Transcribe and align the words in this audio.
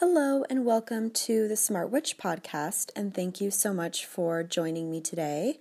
Hello, 0.00 0.44
and 0.48 0.64
welcome 0.64 1.10
to 1.10 1.46
the 1.46 1.56
Smart 1.56 1.90
Witch 1.90 2.16
podcast. 2.16 2.90
And 2.96 3.12
thank 3.12 3.38
you 3.38 3.50
so 3.50 3.74
much 3.74 4.06
for 4.06 4.42
joining 4.42 4.90
me 4.90 4.98
today. 5.02 5.58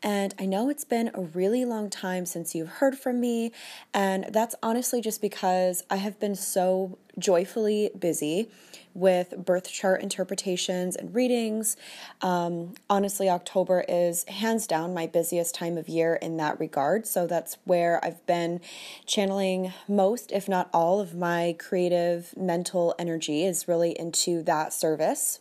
And 0.00 0.32
I 0.38 0.46
know 0.46 0.70
it's 0.70 0.84
been 0.84 1.10
a 1.12 1.22
really 1.22 1.64
long 1.64 1.90
time 1.90 2.24
since 2.24 2.54
you've 2.54 2.68
heard 2.68 2.96
from 2.96 3.18
me, 3.18 3.50
and 3.92 4.26
that's 4.30 4.54
honestly 4.62 5.00
just 5.00 5.20
because 5.20 5.82
I 5.90 5.96
have 5.96 6.20
been 6.20 6.36
so 6.36 6.98
joyfully 7.18 7.90
busy 7.98 8.50
with 8.94 9.34
birth 9.44 9.70
chart 9.70 10.02
interpretations 10.02 10.96
and 10.96 11.14
readings. 11.14 11.76
Um, 12.22 12.74
honestly, 12.88 13.28
October 13.28 13.84
is 13.88 14.24
hands 14.24 14.66
down 14.66 14.94
my 14.94 15.06
busiest 15.06 15.54
time 15.54 15.78
of 15.78 15.88
year 15.88 16.14
in 16.16 16.36
that 16.38 16.58
regard. 16.58 17.06
So 17.06 17.26
that's 17.26 17.56
where 17.64 18.04
I've 18.04 18.24
been 18.26 18.60
channeling 19.06 19.72
most, 19.86 20.32
if 20.32 20.48
not 20.48 20.68
all, 20.72 21.00
of 21.00 21.14
my 21.14 21.54
creative 21.58 22.34
mental 22.36 22.94
energy 22.98 23.44
is 23.44 23.68
really 23.68 23.98
into 23.98 24.42
that 24.42 24.72
service. 24.72 25.40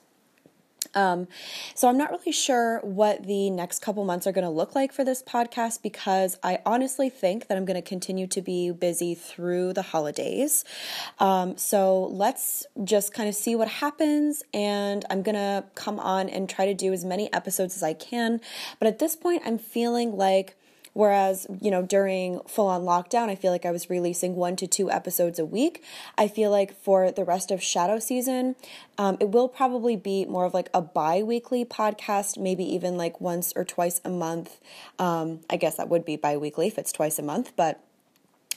Um, 0.94 1.28
so 1.76 1.88
I'm 1.88 1.98
not 1.98 2.12
really 2.12 2.32
sure 2.32 2.80
what 2.80 3.26
the 3.26 3.50
next 3.50 3.80
couple 3.80 4.04
months 4.06 4.26
are 4.28 4.32
going 4.32 4.44
to 4.44 4.50
look 4.50 4.76
like 4.76 4.92
for 4.92 5.04
this 5.04 5.22
podcast 5.22 5.82
because 5.82 6.38
I 6.44 6.60
honestly 6.66 7.10
think 7.10 7.48
that 7.48 7.58
I'm 7.58 7.66
going 7.66 7.76
to 7.76 7.88
continue 7.88 8.28
to 8.28 8.42
be 8.42 8.72
busy 8.72 9.16
through 9.16 9.74
the 9.74 9.82
holidays. 9.82 10.66
Um, 11.20 11.58
so 11.58 12.06
let's 12.06 12.66
just 12.84 13.14
kind 13.14 13.30
of 13.30 13.36
see 13.36 13.56
what 13.56 13.68
happens, 13.68 14.44
and 14.54 15.06
I'm 15.10 15.22
going 15.22 15.36
to 15.36 15.66
come 15.76 16.00
on 16.00 16.30
and 16.30 16.50
try 16.50 16.66
to 16.66 16.74
do 16.74 16.94
as 16.94 17.06
many 17.06 17.32
episodes 17.34 17.76
as 17.76 17.84
I 17.84 17.94
can. 17.94 18.42
But 18.80 18.88
at 18.88 19.00
this 19.00 19.16
point, 19.16 19.44
I'm 19.46 19.58
feeling 19.58 20.16
like 20.16 20.56
Whereas, 20.94 21.48
you 21.62 21.72
know, 21.72 21.82
during 21.82 22.42
full 22.48 22.68
on 22.68 22.82
lockdown, 22.82 23.30
I 23.30 23.36
feel 23.36 23.52
like 23.52 23.66
I 23.66 23.72
was 23.72 23.90
releasing 23.90 24.36
one 24.36 24.56
to 24.58 24.68
two 24.68 24.92
episodes 24.92 25.40
a 25.40 25.46
week. 25.46 25.84
I 26.18 26.28
feel 26.28 26.52
like 26.52 26.80
for 26.82 27.12
the 27.12 27.24
rest 27.24 27.52
of 27.52 27.62
shadow 27.62 28.00
season, 28.00 28.56
um, 28.98 29.18
it 29.20 29.30
will 29.30 29.48
probably 29.48 29.96
be 29.96 30.26
more 30.26 30.46
of 30.46 30.54
like 30.54 30.70
a 30.74 30.82
bi 30.82 31.24
weekly 31.24 31.66
podcast, 31.66 32.38
maybe 32.38 32.64
even 32.64 32.98
like 32.98 33.22
once 33.22 33.54
or 33.56 33.64
twice 33.64 34.02
a 34.04 34.10
month. 34.10 34.60
Um, 34.98 35.42
I 35.50 35.58
guess 35.58 35.78
that 35.78 35.90
would 35.90 36.06
be 36.06 36.16
bi 36.16 36.38
weekly 36.38 36.68
if 36.68 36.78
it's 36.78 36.92
twice 36.92 37.20
a 37.20 37.24
month, 37.24 37.54
but 37.56 37.84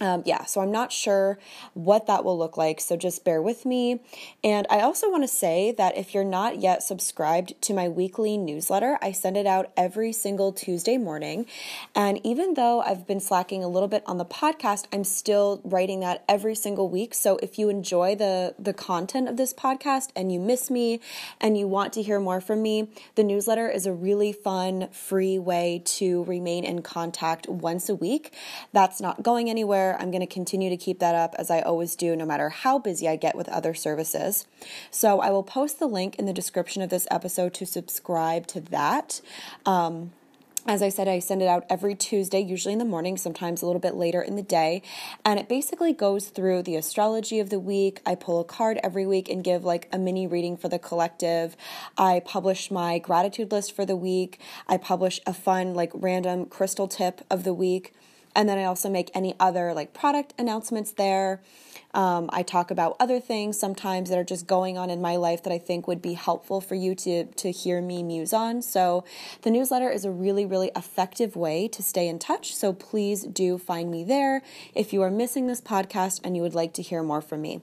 um, 0.00 0.22
yeah, 0.24 0.46
so 0.46 0.60
I'm 0.62 0.72
not 0.72 0.90
sure 0.90 1.38
what 1.74 2.06
that 2.06 2.24
will 2.24 2.36
look 2.36 2.56
like, 2.56 2.80
so 2.80 2.96
just 2.96 3.24
bear 3.24 3.42
with 3.42 3.66
me. 3.66 4.00
And 4.42 4.66
I 4.70 4.80
also 4.80 5.10
want 5.10 5.22
to 5.22 5.28
say 5.28 5.70
that 5.72 5.96
if 5.98 6.14
you're 6.14 6.24
not 6.24 6.58
yet 6.58 6.82
subscribed 6.82 7.60
to 7.62 7.74
my 7.74 7.88
weekly 7.88 8.38
newsletter, 8.38 8.98
I 9.02 9.12
send 9.12 9.36
it 9.36 9.46
out 9.46 9.70
every 9.76 10.10
single 10.12 10.50
Tuesday 10.50 10.96
morning. 10.96 11.46
And 11.94 12.18
even 12.24 12.54
though 12.54 12.80
I've 12.80 13.06
been 13.06 13.20
slacking 13.20 13.62
a 13.62 13.68
little 13.68 13.86
bit 13.86 14.02
on 14.06 14.16
the 14.16 14.24
podcast, 14.24 14.86
I'm 14.92 15.04
still 15.04 15.60
writing 15.62 16.00
that 16.00 16.24
every 16.26 16.54
single 16.54 16.88
week. 16.88 17.12
So 17.12 17.38
if 17.42 17.58
you 17.58 17.68
enjoy 17.68 18.16
the, 18.16 18.54
the 18.58 18.72
content 18.72 19.28
of 19.28 19.36
this 19.36 19.52
podcast 19.52 20.08
and 20.16 20.32
you 20.32 20.40
miss 20.40 20.70
me 20.70 21.00
and 21.38 21.56
you 21.56 21.68
want 21.68 21.92
to 21.92 22.02
hear 22.02 22.18
more 22.18 22.40
from 22.40 22.62
me, 22.62 22.88
the 23.14 23.22
newsletter 23.22 23.68
is 23.68 23.86
a 23.86 23.92
really 23.92 24.32
fun, 24.32 24.88
free 24.90 25.38
way 25.38 25.82
to 25.84 26.24
remain 26.24 26.64
in 26.64 26.80
contact 26.80 27.46
once 27.46 27.90
a 27.90 27.94
week. 27.94 28.32
That's 28.72 28.98
not 29.00 29.22
going 29.22 29.50
anywhere. 29.50 29.81
I'm 30.00 30.10
going 30.10 30.20
to 30.20 30.34
continue 30.40 30.70
to 30.70 30.76
keep 30.76 30.98
that 31.00 31.14
up 31.14 31.34
as 31.38 31.50
I 31.50 31.60
always 31.60 31.96
do, 31.96 32.16
no 32.16 32.26
matter 32.26 32.48
how 32.48 32.78
busy 32.78 33.08
I 33.08 33.16
get 33.16 33.36
with 33.36 33.48
other 33.48 33.74
services. 33.74 34.46
So 34.90 35.20
I 35.20 35.30
will 35.30 35.42
post 35.42 35.78
the 35.78 35.86
link 35.86 36.16
in 36.16 36.26
the 36.26 36.32
description 36.32 36.82
of 36.82 36.90
this 36.90 37.06
episode 37.10 37.54
to 37.54 37.66
subscribe 37.66 38.46
to 38.48 38.60
that. 38.60 39.20
Um, 39.66 40.12
as 40.64 40.80
I 40.80 40.90
said, 40.90 41.08
I 41.08 41.18
send 41.18 41.42
it 41.42 41.48
out 41.48 41.66
every 41.68 41.96
Tuesday, 41.96 42.40
usually 42.40 42.72
in 42.72 42.78
the 42.78 42.84
morning, 42.84 43.16
sometimes 43.16 43.62
a 43.62 43.66
little 43.66 43.80
bit 43.80 43.96
later 43.96 44.22
in 44.22 44.36
the 44.36 44.42
day. 44.42 44.82
And 45.24 45.40
it 45.40 45.48
basically 45.48 45.92
goes 45.92 46.28
through 46.28 46.62
the 46.62 46.76
astrology 46.76 47.40
of 47.40 47.50
the 47.50 47.58
week. 47.58 48.00
I 48.06 48.14
pull 48.14 48.38
a 48.38 48.44
card 48.44 48.78
every 48.80 49.04
week 49.04 49.28
and 49.28 49.42
give 49.42 49.64
like 49.64 49.88
a 49.92 49.98
mini 49.98 50.28
reading 50.28 50.56
for 50.56 50.68
the 50.68 50.78
collective. 50.78 51.56
I 51.98 52.22
publish 52.24 52.70
my 52.70 53.00
gratitude 53.00 53.50
list 53.50 53.74
for 53.74 53.84
the 53.84 53.96
week. 53.96 54.38
I 54.68 54.76
publish 54.76 55.20
a 55.26 55.34
fun, 55.34 55.74
like, 55.74 55.90
random 55.94 56.46
crystal 56.46 56.86
tip 56.86 57.22
of 57.28 57.42
the 57.42 57.54
week. 57.54 57.92
And 58.34 58.48
then 58.48 58.58
I 58.58 58.64
also 58.64 58.88
make 58.88 59.10
any 59.14 59.34
other 59.38 59.74
like 59.74 59.92
product 59.92 60.34
announcements 60.38 60.92
there. 60.92 61.40
Um, 61.94 62.30
I 62.32 62.42
talk 62.42 62.70
about 62.70 62.96
other 62.98 63.20
things 63.20 63.58
sometimes 63.58 64.08
that 64.08 64.18
are 64.18 64.24
just 64.24 64.46
going 64.46 64.78
on 64.78 64.88
in 64.88 65.02
my 65.02 65.16
life 65.16 65.42
that 65.42 65.52
I 65.52 65.58
think 65.58 65.86
would 65.86 66.00
be 66.00 66.14
helpful 66.14 66.60
for 66.60 66.74
you 66.74 66.94
to, 66.94 67.24
to 67.24 67.50
hear 67.50 67.82
me 67.82 68.02
muse 68.02 68.32
on. 68.32 68.62
So 68.62 69.04
the 69.42 69.50
newsletter 69.50 69.90
is 69.90 70.04
a 70.04 70.10
really, 70.10 70.46
really 70.46 70.70
effective 70.74 71.36
way 71.36 71.68
to 71.68 71.82
stay 71.82 72.08
in 72.08 72.18
touch. 72.18 72.54
So 72.54 72.72
please 72.72 73.24
do 73.24 73.58
find 73.58 73.90
me 73.90 74.04
there 74.04 74.42
if 74.74 74.92
you 74.92 75.02
are 75.02 75.10
missing 75.10 75.46
this 75.46 75.60
podcast 75.60 76.20
and 76.24 76.34
you 76.34 76.42
would 76.42 76.54
like 76.54 76.72
to 76.74 76.82
hear 76.82 77.02
more 77.02 77.20
from 77.20 77.42
me. 77.42 77.60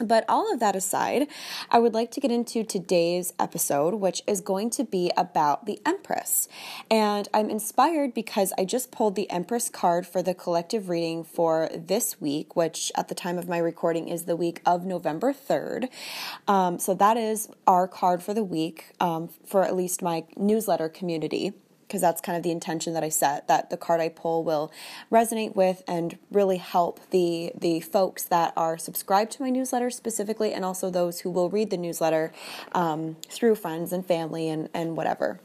But 0.00 0.24
all 0.28 0.52
of 0.52 0.60
that 0.60 0.74
aside, 0.74 1.28
I 1.70 1.78
would 1.78 1.94
like 1.94 2.10
to 2.12 2.20
get 2.20 2.30
into 2.30 2.64
today's 2.64 3.32
episode, 3.38 3.94
which 3.94 4.22
is 4.26 4.40
going 4.40 4.70
to 4.70 4.84
be 4.84 5.12
about 5.16 5.66
the 5.66 5.80
Empress. 5.84 6.48
And 6.90 7.28
I'm 7.34 7.50
inspired 7.50 8.14
because 8.14 8.52
I 8.56 8.64
just 8.64 8.90
pulled 8.90 9.14
the 9.14 9.30
Empress 9.30 9.68
card 9.68 10.06
for 10.06 10.22
the 10.22 10.34
collective 10.34 10.88
reading 10.88 11.22
for 11.22 11.68
this 11.74 12.20
week, 12.20 12.56
which 12.56 12.90
at 12.96 13.08
the 13.08 13.14
time 13.14 13.38
of 13.38 13.48
my 13.48 13.58
recording 13.58 14.08
is 14.08 14.24
the 14.24 14.36
week 14.36 14.62
of 14.64 14.84
November 14.84 15.32
3rd. 15.32 15.88
Um, 16.48 16.78
so 16.78 16.94
that 16.94 17.16
is 17.16 17.48
our 17.66 17.86
card 17.86 18.22
for 18.22 18.34
the 18.34 18.44
week 18.44 18.86
um, 19.00 19.28
for 19.46 19.62
at 19.64 19.76
least 19.76 20.02
my 20.02 20.24
newsletter 20.36 20.88
community 20.88 21.52
because 21.90 22.00
that's 22.00 22.20
kind 22.20 22.36
of 22.36 22.44
the 22.44 22.52
intention 22.52 22.94
that 22.94 23.02
I 23.02 23.08
set 23.08 23.48
that 23.48 23.68
the 23.68 23.76
card 23.76 24.00
I 24.00 24.10
pull 24.10 24.44
will 24.44 24.70
resonate 25.10 25.56
with 25.56 25.82
and 25.88 26.16
really 26.30 26.58
help 26.58 27.00
the 27.10 27.50
the 27.58 27.80
folks 27.80 28.22
that 28.24 28.52
are 28.56 28.78
subscribed 28.78 29.32
to 29.32 29.42
my 29.42 29.50
newsletter 29.50 29.90
specifically 29.90 30.52
and 30.52 30.64
also 30.64 30.88
those 30.88 31.20
who 31.20 31.30
will 31.30 31.50
read 31.50 31.70
the 31.70 31.76
newsletter 31.76 32.32
um, 32.72 33.16
through 33.28 33.56
friends 33.56 33.92
and 33.92 34.06
family 34.06 34.48
and, 34.48 34.68
and 34.72 34.96
whatever. 34.96 35.40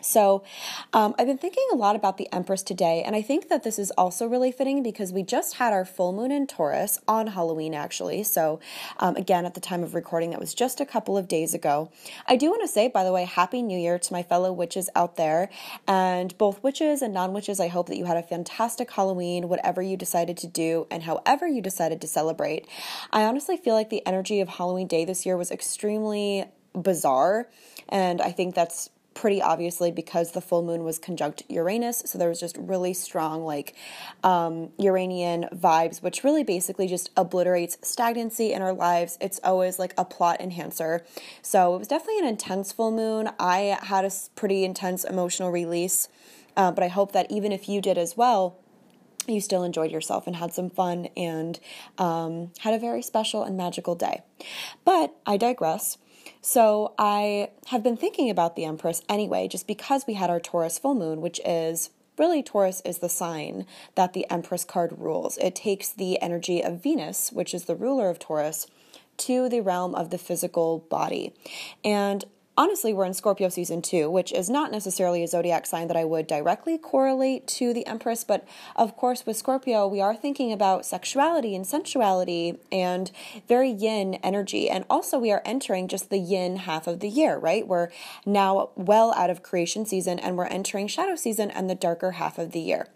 So, 0.00 0.44
um, 0.92 1.16
I've 1.18 1.26
been 1.26 1.38
thinking 1.38 1.66
a 1.72 1.76
lot 1.76 1.96
about 1.96 2.18
the 2.18 2.32
Empress 2.32 2.62
today, 2.62 3.02
and 3.04 3.16
I 3.16 3.22
think 3.22 3.48
that 3.48 3.64
this 3.64 3.80
is 3.80 3.90
also 3.92 4.28
really 4.28 4.52
fitting 4.52 4.80
because 4.80 5.12
we 5.12 5.24
just 5.24 5.54
had 5.54 5.72
our 5.72 5.84
full 5.84 6.12
moon 6.12 6.30
in 6.30 6.46
Taurus 6.46 7.00
on 7.08 7.28
Halloween, 7.28 7.74
actually. 7.74 8.22
So, 8.22 8.60
um, 9.00 9.16
again, 9.16 9.44
at 9.44 9.54
the 9.54 9.60
time 9.60 9.82
of 9.82 9.96
recording, 9.96 10.30
that 10.30 10.38
was 10.38 10.54
just 10.54 10.80
a 10.80 10.86
couple 10.86 11.18
of 11.18 11.26
days 11.26 11.52
ago. 11.52 11.90
I 12.28 12.36
do 12.36 12.48
want 12.48 12.62
to 12.62 12.68
say, 12.68 12.86
by 12.86 13.02
the 13.02 13.12
way, 13.12 13.24
Happy 13.24 13.60
New 13.60 13.76
Year 13.76 13.98
to 13.98 14.12
my 14.12 14.22
fellow 14.22 14.52
witches 14.52 14.88
out 14.94 15.16
there, 15.16 15.50
and 15.88 16.36
both 16.38 16.62
witches 16.62 17.02
and 17.02 17.12
non 17.12 17.32
witches. 17.32 17.58
I 17.58 17.66
hope 17.66 17.88
that 17.88 17.96
you 17.96 18.04
had 18.04 18.16
a 18.16 18.22
fantastic 18.22 18.92
Halloween, 18.92 19.48
whatever 19.48 19.82
you 19.82 19.96
decided 19.96 20.36
to 20.38 20.46
do, 20.46 20.86
and 20.92 21.02
however 21.02 21.48
you 21.48 21.60
decided 21.60 22.00
to 22.02 22.06
celebrate. 22.06 22.68
I 23.12 23.24
honestly 23.24 23.56
feel 23.56 23.74
like 23.74 23.90
the 23.90 24.06
energy 24.06 24.40
of 24.40 24.48
Halloween 24.48 24.86
Day 24.86 25.04
this 25.04 25.26
year 25.26 25.36
was 25.36 25.50
extremely 25.50 26.44
bizarre, 26.72 27.48
and 27.88 28.20
I 28.20 28.30
think 28.30 28.54
that's 28.54 28.90
pretty 29.18 29.42
obviously 29.42 29.90
because 29.90 30.30
the 30.30 30.40
full 30.40 30.62
moon 30.62 30.84
was 30.84 30.96
conjunct 30.96 31.42
Uranus. 31.48 32.04
So 32.06 32.18
there 32.18 32.28
was 32.28 32.38
just 32.38 32.56
really 32.56 32.94
strong, 32.94 33.44
like, 33.44 33.74
um, 34.22 34.70
Uranian 34.78 35.48
vibes, 35.52 36.00
which 36.00 36.22
really 36.22 36.44
basically 36.44 36.86
just 36.86 37.10
obliterates 37.16 37.78
stagnancy 37.82 38.52
in 38.52 38.62
our 38.62 38.72
lives. 38.72 39.18
It's 39.20 39.40
always 39.42 39.76
like 39.76 39.92
a 39.98 40.04
plot 40.04 40.40
enhancer. 40.40 41.04
So 41.42 41.74
it 41.74 41.78
was 41.80 41.88
definitely 41.88 42.20
an 42.20 42.26
intense 42.26 42.70
full 42.70 42.92
moon. 42.92 43.30
I 43.40 43.78
had 43.82 44.04
a 44.04 44.10
pretty 44.36 44.64
intense 44.64 45.02
emotional 45.02 45.50
release, 45.50 46.08
uh, 46.56 46.70
but 46.70 46.84
I 46.84 46.88
hope 46.88 47.10
that 47.10 47.28
even 47.28 47.50
if 47.50 47.68
you 47.68 47.80
did 47.80 47.98
as 47.98 48.16
well, 48.16 48.56
you 49.26 49.40
still 49.40 49.64
enjoyed 49.64 49.90
yourself 49.90 50.28
and 50.28 50.36
had 50.36 50.52
some 50.52 50.70
fun 50.70 51.08
and 51.16 51.58
um, 51.98 52.52
had 52.60 52.72
a 52.72 52.78
very 52.78 53.02
special 53.02 53.42
and 53.42 53.56
magical 53.56 53.96
day. 53.96 54.22
But 54.84 55.16
I 55.26 55.36
digress. 55.36 55.98
So 56.40 56.94
I 56.98 57.50
have 57.66 57.82
been 57.82 57.96
thinking 57.96 58.30
about 58.30 58.56
the 58.56 58.64
Empress 58.64 59.02
anyway, 59.08 59.48
just 59.48 59.66
because 59.66 60.06
we 60.06 60.14
had 60.14 60.30
our 60.30 60.40
Taurus 60.40 60.78
full 60.78 60.94
moon, 60.94 61.20
which 61.20 61.40
is 61.44 61.90
really 62.18 62.42
Taurus 62.42 62.82
is 62.84 62.98
the 62.98 63.08
sign 63.08 63.66
that 63.94 64.12
the 64.12 64.26
Empress 64.30 64.64
card 64.64 64.94
rules. 64.98 65.38
It 65.38 65.54
takes 65.54 65.90
the 65.90 66.20
energy 66.20 66.62
of 66.62 66.82
Venus, 66.82 67.30
which 67.32 67.54
is 67.54 67.64
the 67.64 67.76
ruler 67.76 68.10
of 68.10 68.18
Taurus, 68.18 68.66
to 69.18 69.48
the 69.48 69.60
realm 69.60 69.94
of 69.94 70.10
the 70.10 70.18
physical 70.18 70.80
body. 70.90 71.32
And 71.84 72.24
honestly, 72.58 72.92
we're 72.92 73.04
in 73.04 73.14
Scorpio 73.14 73.48
season 73.48 73.80
two, 73.80 74.10
which 74.10 74.32
is 74.32 74.50
not 74.50 74.72
necessarily 74.72 75.22
a 75.22 75.28
zodiac 75.28 75.64
sign 75.64 75.86
that 75.86 75.96
I 75.96 76.04
would 76.04 76.26
directly 76.26 76.76
correlate 76.76 77.46
to 77.46 77.72
the 77.72 77.86
Empress, 77.86 78.24
but 78.24 78.46
of 78.74 78.96
course, 78.96 79.24
with 79.24 79.36
Scorpio, 79.36 79.86
we 79.86 80.00
are 80.00 80.16
thinking 80.16 80.52
about 80.52 80.84
sexuality 80.84 81.54
and 81.54 81.64
sensuality 81.64 82.58
and 82.72 83.12
very 83.46 83.70
yin 83.70 84.14
energy. 84.16 84.68
And 84.68 84.84
also, 84.90 85.20
we 85.20 85.30
are 85.30 85.40
entering 85.44 85.86
just 85.86 86.10
the 86.10 86.18
yin 86.18 86.56
half 86.56 86.88
of 86.88 86.98
the 86.98 87.08
year, 87.08 87.38
right? 87.38 87.66
We're 87.66 87.90
now 88.26 88.70
well 88.74 89.14
out 89.14 89.30
of 89.30 89.44
creation 89.44 89.86
season 89.86 90.18
and 90.18 90.36
we're 90.36 90.46
entering 90.46 90.88
shadow 90.88 91.14
season 91.14 91.52
and 91.52 91.70
the 91.70 91.76
darker 91.76 92.12
half 92.12 92.38
of 92.38 92.50
the 92.50 92.60
year. 92.60 92.88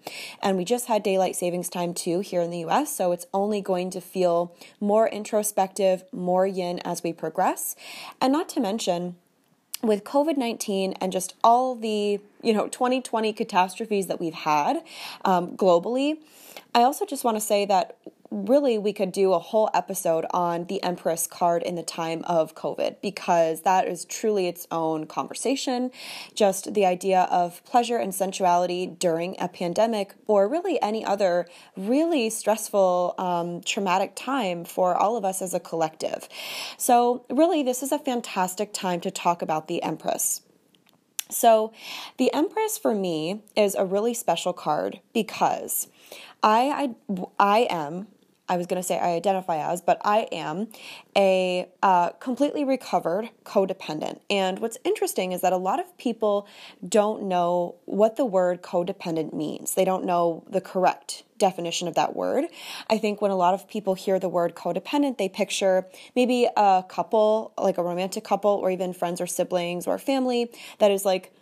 And 0.42 0.56
we 0.56 0.64
just 0.64 0.86
had 0.86 1.04
daylight 1.04 1.36
savings 1.36 1.68
time 1.68 1.94
too 1.94 2.18
here 2.18 2.42
in 2.42 2.50
the 2.50 2.64
US, 2.64 2.96
so 2.96 3.12
it's 3.12 3.26
only 3.32 3.60
going 3.60 3.90
to 3.90 4.00
feel 4.00 4.56
more 4.80 5.08
introspective, 5.08 6.02
more 6.10 6.48
yin 6.48 6.80
as 6.80 7.04
we 7.04 7.12
progress. 7.12 7.76
And 8.20 8.32
not 8.32 8.48
to 8.50 8.60
mention, 8.60 9.14
with 9.82 10.04
COVID 10.04 10.36
19 10.36 10.94
and 10.94 11.12
just 11.12 11.34
all 11.42 11.74
the, 11.74 12.20
you 12.42 12.52
know, 12.52 12.68
2020 12.68 13.32
catastrophes 13.32 14.06
that 14.06 14.20
we've 14.20 14.34
had 14.34 14.82
um, 15.24 15.56
globally, 15.56 16.18
I 16.74 16.82
also 16.82 17.04
just 17.04 17.24
want 17.24 17.36
to 17.36 17.40
say 17.40 17.64
that 17.66 17.96
really, 18.32 18.78
we 18.78 18.92
could 18.92 19.12
do 19.12 19.34
a 19.34 19.38
whole 19.38 19.68
episode 19.74 20.24
on 20.30 20.64
the 20.64 20.82
Empress 20.82 21.26
card 21.26 21.62
in 21.62 21.74
the 21.74 21.82
time 21.82 22.22
of 22.24 22.54
COVID 22.54 22.96
because 23.02 23.62
that 23.62 23.86
is 23.86 24.06
truly 24.06 24.48
its 24.48 24.66
own 24.70 25.06
conversation. 25.06 25.90
Just 26.34 26.72
the 26.72 26.86
idea 26.86 27.28
of 27.30 27.62
pleasure 27.64 27.98
and 27.98 28.12
sensuality 28.12 28.86
during 28.86 29.36
a 29.38 29.48
pandemic 29.48 30.14
or 30.26 30.48
really 30.48 30.80
any 30.80 31.04
other 31.04 31.46
really 31.76 32.30
stressful, 32.30 33.14
um, 33.18 33.60
traumatic 33.60 34.12
time 34.16 34.64
for 34.64 34.96
all 34.96 35.16
of 35.16 35.24
us 35.24 35.42
as 35.42 35.52
a 35.52 35.60
collective. 35.60 36.28
So, 36.78 37.26
really, 37.28 37.62
this 37.62 37.82
is 37.82 37.92
a 37.92 37.98
fantastic 37.98 38.72
time 38.72 39.00
to 39.02 39.10
talk 39.10 39.42
about 39.42 39.68
the 39.68 39.82
Empress. 39.82 40.40
So, 41.28 41.72
the 42.16 42.32
Empress 42.32 42.78
for 42.78 42.94
me 42.94 43.42
is 43.54 43.74
a 43.74 43.84
really 43.84 44.14
special 44.14 44.52
card 44.54 45.00
because 45.12 45.88
I 46.42 46.94
I, 47.08 47.26
I 47.38 47.58
am 47.70 48.08
I 48.52 48.58
was 48.58 48.66
going 48.66 48.80
to 48.80 48.86
say 48.86 48.98
I 48.98 49.12
identify 49.12 49.56
as, 49.56 49.80
but 49.80 49.98
I 50.04 50.28
am 50.30 50.68
a 51.16 51.66
uh, 51.82 52.10
completely 52.10 52.64
recovered 52.64 53.30
codependent. 53.44 54.20
And 54.28 54.58
what's 54.58 54.76
interesting 54.84 55.32
is 55.32 55.40
that 55.40 55.54
a 55.54 55.56
lot 55.56 55.80
of 55.80 55.96
people 55.96 56.46
don't 56.86 57.22
know 57.22 57.76
what 57.86 58.16
the 58.16 58.26
word 58.26 58.60
codependent 58.60 59.32
means. 59.32 59.72
They 59.72 59.86
don't 59.86 60.04
know 60.04 60.44
the 60.50 60.60
correct 60.60 61.22
definition 61.38 61.88
of 61.88 61.94
that 61.94 62.14
word. 62.14 62.44
I 62.90 62.98
think 62.98 63.22
when 63.22 63.30
a 63.30 63.36
lot 63.36 63.54
of 63.54 63.66
people 63.68 63.94
hear 63.94 64.18
the 64.18 64.28
word 64.28 64.54
codependent, 64.54 65.16
they 65.16 65.30
picture 65.30 65.86
maybe 66.14 66.46
a 66.54 66.84
couple, 66.86 67.54
like 67.56 67.78
a 67.78 67.82
romantic 67.82 68.22
couple, 68.22 68.50
or 68.50 68.70
even 68.70 68.92
friends 68.92 69.18
or 69.18 69.26
siblings 69.26 69.86
or 69.86 69.96
family 69.98 70.50
that 70.78 70.90
is 70.90 71.06
like 71.06 71.32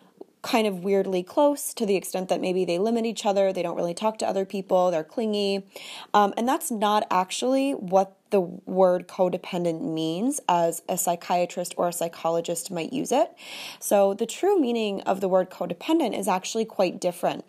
kind 0.42 0.66
of 0.66 0.82
weirdly 0.82 1.22
close 1.22 1.74
to 1.74 1.84
the 1.84 1.96
extent 1.96 2.28
that 2.28 2.40
maybe 2.40 2.64
they 2.64 2.78
limit 2.78 3.04
each 3.04 3.26
other, 3.26 3.52
they 3.52 3.62
don't 3.62 3.76
really 3.76 3.94
talk 3.94 4.18
to 4.18 4.26
other 4.26 4.44
people, 4.44 4.90
they're 4.90 5.04
clingy. 5.04 5.66
Um, 6.14 6.32
and 6.36 6.48
that's 6.48 6.70
not 6.70 7.06
actually 7.10 7.72
what 7.72 8.16
the 8.30 8.40
word 8.40 9.06
codependent 9.08 9.82
means 9.82 10.40
as 10.48 10.82
a 10.88 10.96
psychiatrist 10.96 11.74
or 11.76 11.88
a 11.88 11.92
psychologist 11.92 12.70
might 12.70 12.92
use 12.92 13.12
it. 13.12 13.32
So 13.80 14.14
the 14.14 14.26
true 14.26 14.58
meaning 14.58 15.02
of 15.02 15.20
the 15.20 15.28
word 15.28 15.50
codependent 15.50 16.18
is 16.18 16.28
actually 16.28 16.64
quite 16.64 17.00
different. 17.00 17.44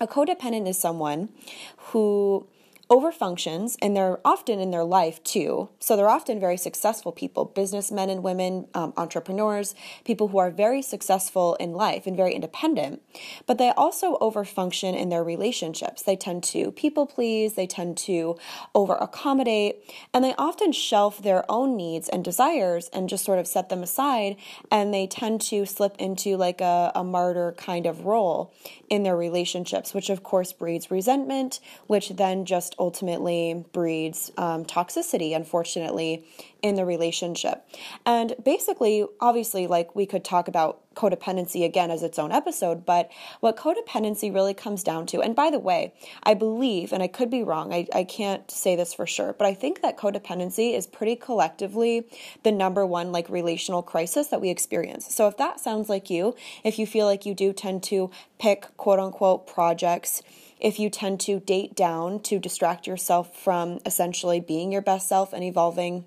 A 0.00 0.06
codependent 0.06 0.68
is 0.68 0.78
someone 0.78 1.28
who 1.76 2.46
overfunctions 2.90 3.76
and 3.82 3.94
they're 3.94 4.18
often 4.24 4.58
in 4.58 4.70
their 4.70 4.84
life 4.84 5.22
too. 5.22 5.68
So 5.78 5.94
they're 5.94 6.08
often 6.08 6.40
very 6.40 6.56
successful 6.56 7.12
people 7.12 7.44
businessmen 7.44 8.08
and 8.08 8.22
women 8.22 8.66
um, 8.72 8.94
entrepreneurs 8.96 9.74
people 10.04 10.28
who 10.28 10.38
are 10.38 10.50
very 10.50 10.80
successful 10.80 11.54
in 11.56 11.72
life 11.72 12.06
and 12.06 12.16
very 12.16 12.32
independent. 12.32 13.02
But 13.46 13.58
they 13.58 13.70
also 13.70 14.16
overfunction 14.18 14.96
in 14.98 15.10
their 15.10 15.22
relationships. 15.22 16.02
They 16.02 16.16
tend 16.16 16.42
to 16.44 16.72
people 16.72 17.06
please 17.06 17.54
they 17.54 17.66
tend 17.66 17.98
to 17.98 18.38
over 18.74 18.94
accommodate 18.94 19.76
and 20.14 20.24
they 20.24 20.34
often 20.38 20.72
shelf 20.72 21.22
their 21.22 21.44
own 21.50 21.76
needs 21.76 22.08
and 22.08 22.24
desires 22.24 22.88
and 22.92 23.08
just 23.08 23.24
sort 23.24 23.38
of 23.38 23.46
set 23.46 23.68
them 23.68 23.82
aside 23.82 24.36
and 24.70 24.94
they 24.94 25.06
tend 25.06 25.42
to 25.42 25.66
slip 25.66 25.94
into 25.98 26.38
like 26.38 26.62
a, 26.62 26.90
a 26.94 27.04
martyr 27.04 27.54
kind 27.58 27.84
of 27.84 28.06
role 28.06 28.54
in 28.88 29.02
their 29.02 29.16
relationships 29.16 29.92
which 29.92 30.08
of 30.08 30.22
course 30.22 30.54
breeds 30.54 30.90
resentment 30.90 31.60
which 31.86 32.08
then 32.10 32.46
just 32.46 32.74
ultimately 32.78 33.64
breeds 33.72 34.30
um, 34.36 34.64
toxicity, 34.64 35.34
unfortunately, 35.34 36.24
in 36.62 36.74
the 36.74 36.84
relationship. 36.84 37.64
And 38.04 38.34
basically, 38.44 39.04
obviously, 39.20 39.66
like 39.66 39.94
we 39.94 40.06
could 40.06 40.24
talk 40.24 40.48
about 40.48 40.80
codependency 40.94 41.64
again 41.64 41.92
as 41.92 42.02
its 42.02 42.18
own 42.18 42.32
episode, 42.32 42.84
but 42.84 43.08
what 43.38 43.56
codependency 43.56 44.34
really 44.34 44.54
comes 44.54 44.82
down 44.82 45.06
to, 45.06 45.22
and 45.22 45.36
by 45.36 45.48
the 45.48 45.58
way, 45.58 45.94
I 46.24 46.34
believe, 46.34 46.92
and 46.92 47.00
I 47.00 47.06
could 47.06 47.30
be 47.30 47.44
wrong, 47.44 47.72
I, 47.72 47.86
I 47.94 48.02
can't 48.02 48.50
say 48.50 48.74
this 48.74 48.92
for 48.92 49.06
sure, 49.06 49.32
but 49.32 49.46
I 49.46 49.54
think 49.54 49.80
that 49.82 49.96
codependency 49.96 50.74
is 50.76 50.88
pretty 50.88 51.14
collectively 51.14 52.08
the 52.42 52.50
number 52.50 52.84
one 52.84 53.12
like 53.12 53.28
relational 53.28 53.82
crisis 53.82 54.26
that 54.28 54.40
we 54.40 54.50
experience. 54.50 55.14
So 55.14 55.28
if 55.28 55.36
that 55.36 55.60
sounds 55.60 55.88
like 55.88 56.10
you, 56.10 56.34
if 56.64 56.80
you 56.80 56.86
feel 56.86 57.06
like 57.06 57.24
you 57.24 57.34
do 57.34 57.52
tend 57.52 57.84
to 57.84 58.10
pick 58.40 58.76
quote 58.76 58.98
unquote 58.98 59.46
projects, 59.46 60.22
if 60.60 60.78
you 60.78 60.90
tend 60.90 61.20
to 61.20 61.40
date 61.40 61.74
down 61.74 62.20
to 62.20 62.38
distract 62.38 62.86
yourself 62.86 63.36
from 63.36 63.78
essentially 63.86 64.40
being 64.40 64.72
your 64.72 64.82
best 64.82 65.08
self 65.08 65.32
and 65.32 65.44
evolving 65.44 66.04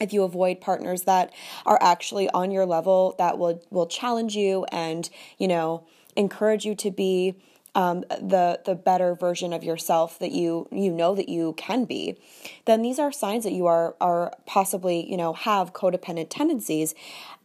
if 0.00 0.12
you 0.12 0.22
avoid 0.22 0.60
partners 0.60 1.02
that 1.02 1.32
are 1.66 1.78
actually 1.80 2.28
on 2.30 2.50
your 2.50 2.66
level 2.66 3.14
that 3.18 3.38
will 3.38 3.62
will 3.70 3.86
challenge 3.86 4.34
you 4.34 4.64
and 4.72 5.10
you 5.38 5.46
know 5.46 5.84
encourage 6.16 6.64
you 6.64 6.74
to 6.74 6.90
be 6.90 7.34
um, 7.74 8.00
the 8.10 8.60
the 8.64 8.74
better 8.74 9.14
version 9.14 9.52
of 9.52 9.64
yourself 9.64 10.18
that 10.18 10.32
you 10.32 10.68
you 10.70 10.92
know 10.92 11.14
that 11.14 11.28
you 11.28 11.54
can 11.56 11.84
be, 11.84 12.18
then 12.66 12.82
these 12.82 12.98
are 12.98 13.10
signs 13.10 13.44
that 13.44 13.52
you 13.52 13.66
are 13.66 13.96
are 14.00 14.32
possibly 14.46 15.10
you 15.10 15.16
know 15.16 15.32
have 15.32 15.72
codependent 15.72 16.26
tendencies, 16.28 16.94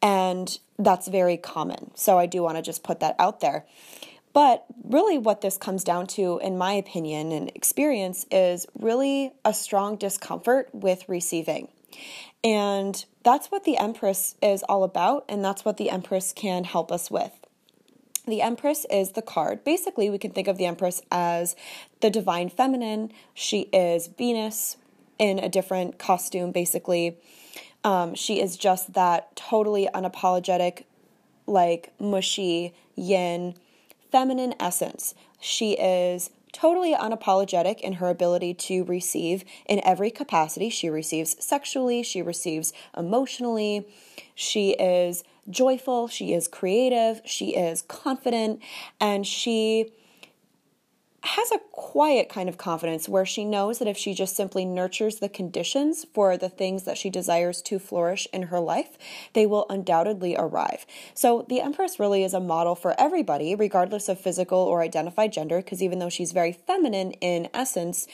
and 0.01 0.60
that's 0.78 1.07
very 1.07 1.38
common. 1.38 1.92
So 1.95 2.19
I 2.19 2.25
do 2.25 2.44
want 2.44 2.57
to 2.57 2.62
just 2.62 2.84
put 2.84 3.00
that 3.00 3.16
out 3.19 3.39
there. 3.39 3.66
But 4.38 4.66
really, 4.84 5.18
what 5.18 5.42
this 5.42 5.57
comes 5.57 5.84
down 5.84 6.06
to, 6.10 6.38
in 6.44 6.60
my 6.60 6.74
opinion 6.74 7.31
and 7.31 7.50
experience, 7.56 8.24
is 8.30 8.68
really 8.78 9.31
a 9.44 9.51
strong 9.51 9.95
discomfort 9.95 10.69
with 10.74 11.10
receiving. 11.10 11.69
And 12.44 13.04
that's 13.24 13.48
what 13.48 13.63
the 13.63 13.78
Empress 13.78 14.36
is 14.44 14.62
all 14.69 14.84
about, 14.84 15.25
and 15.28 15.44
that's 15.44 15.66
what 15.66 15.78
the 15.78 15.89
Empress 15.89 16.34
can 16.34 16.66
help 16.66 16.92
us 16.92 17.10
with. 17.10 17.31
The 18.28 18.44
Empress 18.44 18.86
is 18.92 19.13
the 19.13 19.24
card. 19.24 19.63
Basically, 19.63 20.07
we 20.07 20.19
can 20.19 20.30
think 20.30 20.48
of 20.48 20.60
the 20.60 20.68
Empress 20.68 21.01
as 21.12 21.56
the 22.01 22.12
divine 22.12 22.50
feminine. 22.50 23.12
She 23.34 23.62
is 23.74 24.06
Venus 24.06 24.78
in 25.18 25.39
a 25.39 25.50
different 25.50 25.98
costume, 25.98 26.51
basically. 26.51 27.18
Um, 27.84 28.13
she 28.13 28.39
is 28.39 28.56
just 28.56 28.94
that 28.94 29.36
totally 29.36 29.89
unapologetic, 29.95 30.84
like 31.48 31.92
mushy 32.00 32.75
yin 32.95 33.56
feminine 34.17 34.55
essence. 34.59 35.13
She 35.39 35.73
is 35.73 36.31
totally 36.51 36.95
unapologetic 36.95 37.81
in 37.81 37.93
her 37.93 38.09
ability 38.09 38.51
to 38.55 38.83
receive 38.85 39.43
in 39.67 39.79
every 39.85 40.09
capacity. 40.09 40.71
She 40.71 40.89
receives 40.89 41.35
sexually, 41.39 42.01
she 42.01 42.23
receives 42.23 42.73
emotionally, 42.97 43.87
she 44.33 44.71
is 44.71 45.23
joyful, 45.51 46.07
she 46.07 46.33
is 46.33 46.47
creative, 46.47 47.21
she 47.25 47.55
is 47.55 47.83
confident, 47.83 48.59
and 48.99 49.27
she 49.27 49.91
has 51.27 51.51
a 51.51 51.59
quiet 51.71 52.29
kind 52.29 52.50
of 52.50 52.57
confidence 52.57 53.07
where 53.07 53.25
she 53.25 53.45
knows 53.45 53.79
that 53.79 53.88
if 53.88 53.97
she 53.97 54.13
just 54.13 54.35
simply 54.35 54.65
nurtures 54.65 55.18
the 55.18 55.29
conditions 55.29 56.06
for 56.13 56.38
the 56.38 56.50
things 56.50 56.83
that 56.83 56.97
she 56.97 57.09
desires 57.09 57.62
to 57.63 57.79
flourish 57.79 58.27
in 58.33 58.44
her 58.44 58.59
life, 58.59 58.97
they 59.34 59.46
will 59.46 59.65
undoubtedly 59.69 60.36
arrive. 60.36 60.86
So 61.13 61.46
the 61.50 61.62
Empress 61.62 62.00
really 62.00 62.24
is 62.24 62.34
a 62.34 62.39
model 62.39 62.75
for 62.75 63.00
everybody, 63.00 63.55
regardless 63.55 64.10
of 64.10 64.19
physical 64.19 64.60
or 64.60 64.81
identified 64.81 65.34
gender, 65.34 65.57
because 65.57 65.84
even 65.84 66.00
though 66.00 66.10
she's 66.10 66.31
very 66.31 66.51
feminine 66.51 67.12
in 67.13 67.50
essence, 67.53 68.07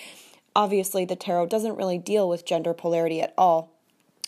obviously 0.56 1.06
the 1.06 1.16
tarot 1.16 1.48
doesn't 1.48 1.76
really 1.76 1.98
deal 1.98 2.28
with 2.28 2.46
gender 2.46 2.74
polarity 2.74 3.22
at 3.22 3.34
all 3.38 3.73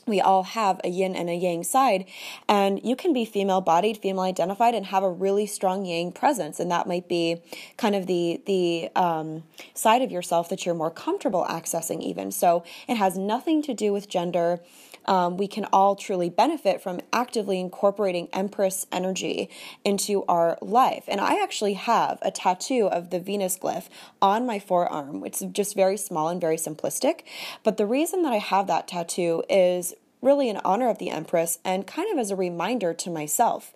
we 0.05 0.21
all 0.21 0.43
have 0.43 0.79
a 0.83 0.89
yin 0.89 1.15
and 1.15 1.29
a 1.29 1.35
yang 1.35 1.63
side 1.63 2.05
and 2.47 2.79
you 2.83 2.95
can 2.95 3.13
be 3.13 3.25
female 3.25 3.61
bodied 3.61 3.97
female 3.97 4.23
identified 4.23 4.75
and 4.75 4.87
have 4.87 5.03
a 5.03 5.09
really 5.09 5.45
strong 5.45 5.85
yang 5.85 6.11
presence 6.11 6.59
and 6.59 6.71
that 6.71 6.87
might 6.87 7.07
be 7.07 7.41
kind 7.77 7.95
of 7.95 8.07
the 8.07 8.41
the 8.45 8.89
um, 8.95 9.43
side 9.73 10.01
of 10.01 10.11
yourself 10.11 10.49
that 10.49 10.65
you're 10.65 10.75
more 10.75 10.91
comfortable 10.91 11.45
accessing 11.49 12.01
even. 12.01 12.31
So 12.31 12.63
it 12.87 12.95
has 12.95 13.17
nothing 13.17 13.61
to 13.63 13.73
do 13.73 13.93
with 13.93 14.09
gender 14.09 14.59
um, 15.05 15.37
we 15.37 15.47
can 15.47 15.65
all 15.71 15.95
truly 15.95 16.29
benefit 16.29 16.81
from 16.81 17.01
actively 17.13 17.59
incorporating 17.59 18.29
Empress 18.33 18.85
energy 18.91 19.49
into 19.83 20.23
our 20.25 20.57
life. 20.61 21.05
And 21.07 21.21
I 21.21 21.41
actually 21.41 21.73
have 21.73 22.19
a 22.21 22.31
tattoo 22.31 22.87
of 22.87 23.09
the 23.09 23.19
Venus 23.19 23.57
glyph 23.57 23.87
on 24.21 24.45
my 24.45 24.59
forearm. 24.59 25.23
It's 25.25 25.41
just 25.51 25.75
very 25.75 25.97
small 25.97 26.29
and 26.29 26.41
very 26.41 26.57
simplistic. 26.57 27.21
But 27.63 27.77
the 27.77 27.85
reason 27.85 28.23
that 28.23 28.33
I 28.33 28.37
have 28.37 28.67
that 28.67 28.87
tattoo 28.87 29.43
is 29.49 29.93
really 30.21 30.49
in 30.49 30.57
honor 30.65 30.89
of 30.89 30.97
the 30.97 31.09
Empress 31.09 31.59
and 31.63 31.85
kind 31.85 32.11
of 32.11 32.17
as 32.17 32.31
a 32.31 32.35
reminder 32.35 32.93
to 32.93 33.09
myself 33.09 33.73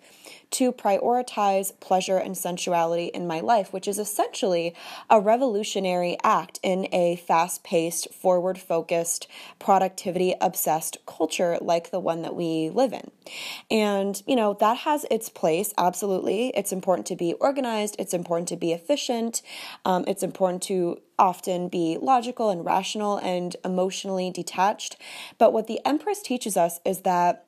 to 0.50 0.72
prioritize 0.72 1.78
pleasure 1.80 2.18
and 2.18 2.34
sensuality 2.34 3.10
in 3.10 3.26
my 3.26 3.40
life, 3.40 3.72
which 3.72 3.86
is 3.86 3.98
essentially 3.98 4.74
a 5.08 5.20
revolutionary 5.20 6.16
act 6.24 6.58
in 6.62 6.88
a 6.92 7.16
fast 7.16 7.62
paced, 7.62 8.12
forward 8.12 8.58
focused, 8.58 9.26
productivity 9.58 10.34
obsessed 10.40 10.98
culture 11.06 11.58
like 11.60 11.90
the 11.90 12.00
one 12.00 12.22
that 12.22 12.34
we 12.34 12.70
live 12.70 12.92
in. 12.92 13.10
And, 13.70 14.22
you 14.26 14.34
know, 14.34 14.54
that 14.54 14.78
has 14.78 15.06
its 15.10 15.28
place, 15.28 15.72
absolutely. 15.78 16.48
It's 16.56 16.72
important 16.72 17.06
to 17.08 17.16
be 17.16 17.34
organized, 17.34 17.96
it's 17.98 18.14
important 18.14 18.48
to 18.48 18.56
be 18.56 18.72
efficient, 18.72 19.42
um, 19.84 20.04
it's 20.06 20.22
important 20.22 20.62
to 20.64 21.00
often 21.18 21.68
be 21.68 21.98
logical 22.00 22.50
and 22.50 22.64
rational 22.64 23.18
and 23.18 23.54
emotionally 23.64 24.30
detached. 24.30 24.96
But 25.38 25.52
what 25.52 25.66
the 25.66 25.80
Empress 25.84 26.22
teaches 26.22 26.56
us 26.56 26.80
is 26.84 27.02
that 27.02 27.46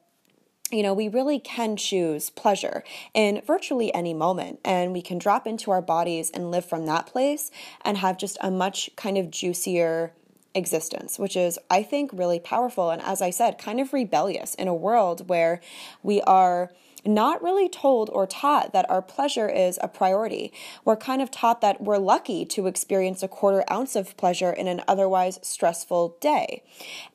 you 0.73 0.83
know, 0.83 0.95
we 0.95 1.07
really 1.07 1.39
can 1.39 1.77
choose 1.77 2.31
pleasure 2.31 2.83
in 3.15 3.43
virtually 3.47 3.95
any 3.95 4.15
moment, 4.15 4.59
and 4.65 4.93
we 4.93 5.03
can 5.03 5.19
drop 5.19 5.47
into 5.47 5.71
our 5.71 5.83
bodies 5.83 6.31
and 6.31 6.51
live 6.51 6.65
from 6.65 6.87
that 6.87 7.07
place 7.07 7.51
and 7.85 7.99
have 7.99 8.17
just 8.17 8.39
a 8.41 8.51
much 8.51 8.91
kind 8.97 9.19
of 9.19 9.31
juicier 9.31 10.13
existence, 10.55 11.19
which 11.19 11.37
is, 11.37 11.59
I 11.71 11.83
think, 11.83 12.11
really 12.13 12.41
powerful. 12.41 12.91
And 12.91 13.03
as 13.03 13.23
I 13.23 13.31
said, 13.31 13.59
kind 13.59 13.81
of 13.81 13.93
rebellious 13.93 14.55
in 14.55 14.69
a 14.69 14.75
world 14.75 15.29
where 15.29 15.61
we 16.03 16.21
are 16.23 16.73
not 17.05 17.43
really 17.43 17.69
told 17.69 18.11
or 18.11 18.27
taught 18.27 18.73
that 18.73 18.89
our 18.91 19.03
pleasure 19.03 19.49
is 19.49 19.79
a 19.83 19.89
priority. 19.89 20.53
We're 20.85 20.97
kind 20.97 21.23
of 21.23 21.31
taught 21.31 21.61
that 21.61 21.83
we're 21.83 21.99
lucky 21.99 22.45
to 22.47 22.67
experience 22.67 23.23
a 23.23 23.29
quarter 23.29 23.65
ounce 23.71 23.97
of 23.97 24.17
pleasure 24.17 24.53
in 24.53 24.69
an 24.69 24.83
otherwise 24.87 25.39
stressful 25.43 26.17
day. 26.21 26.63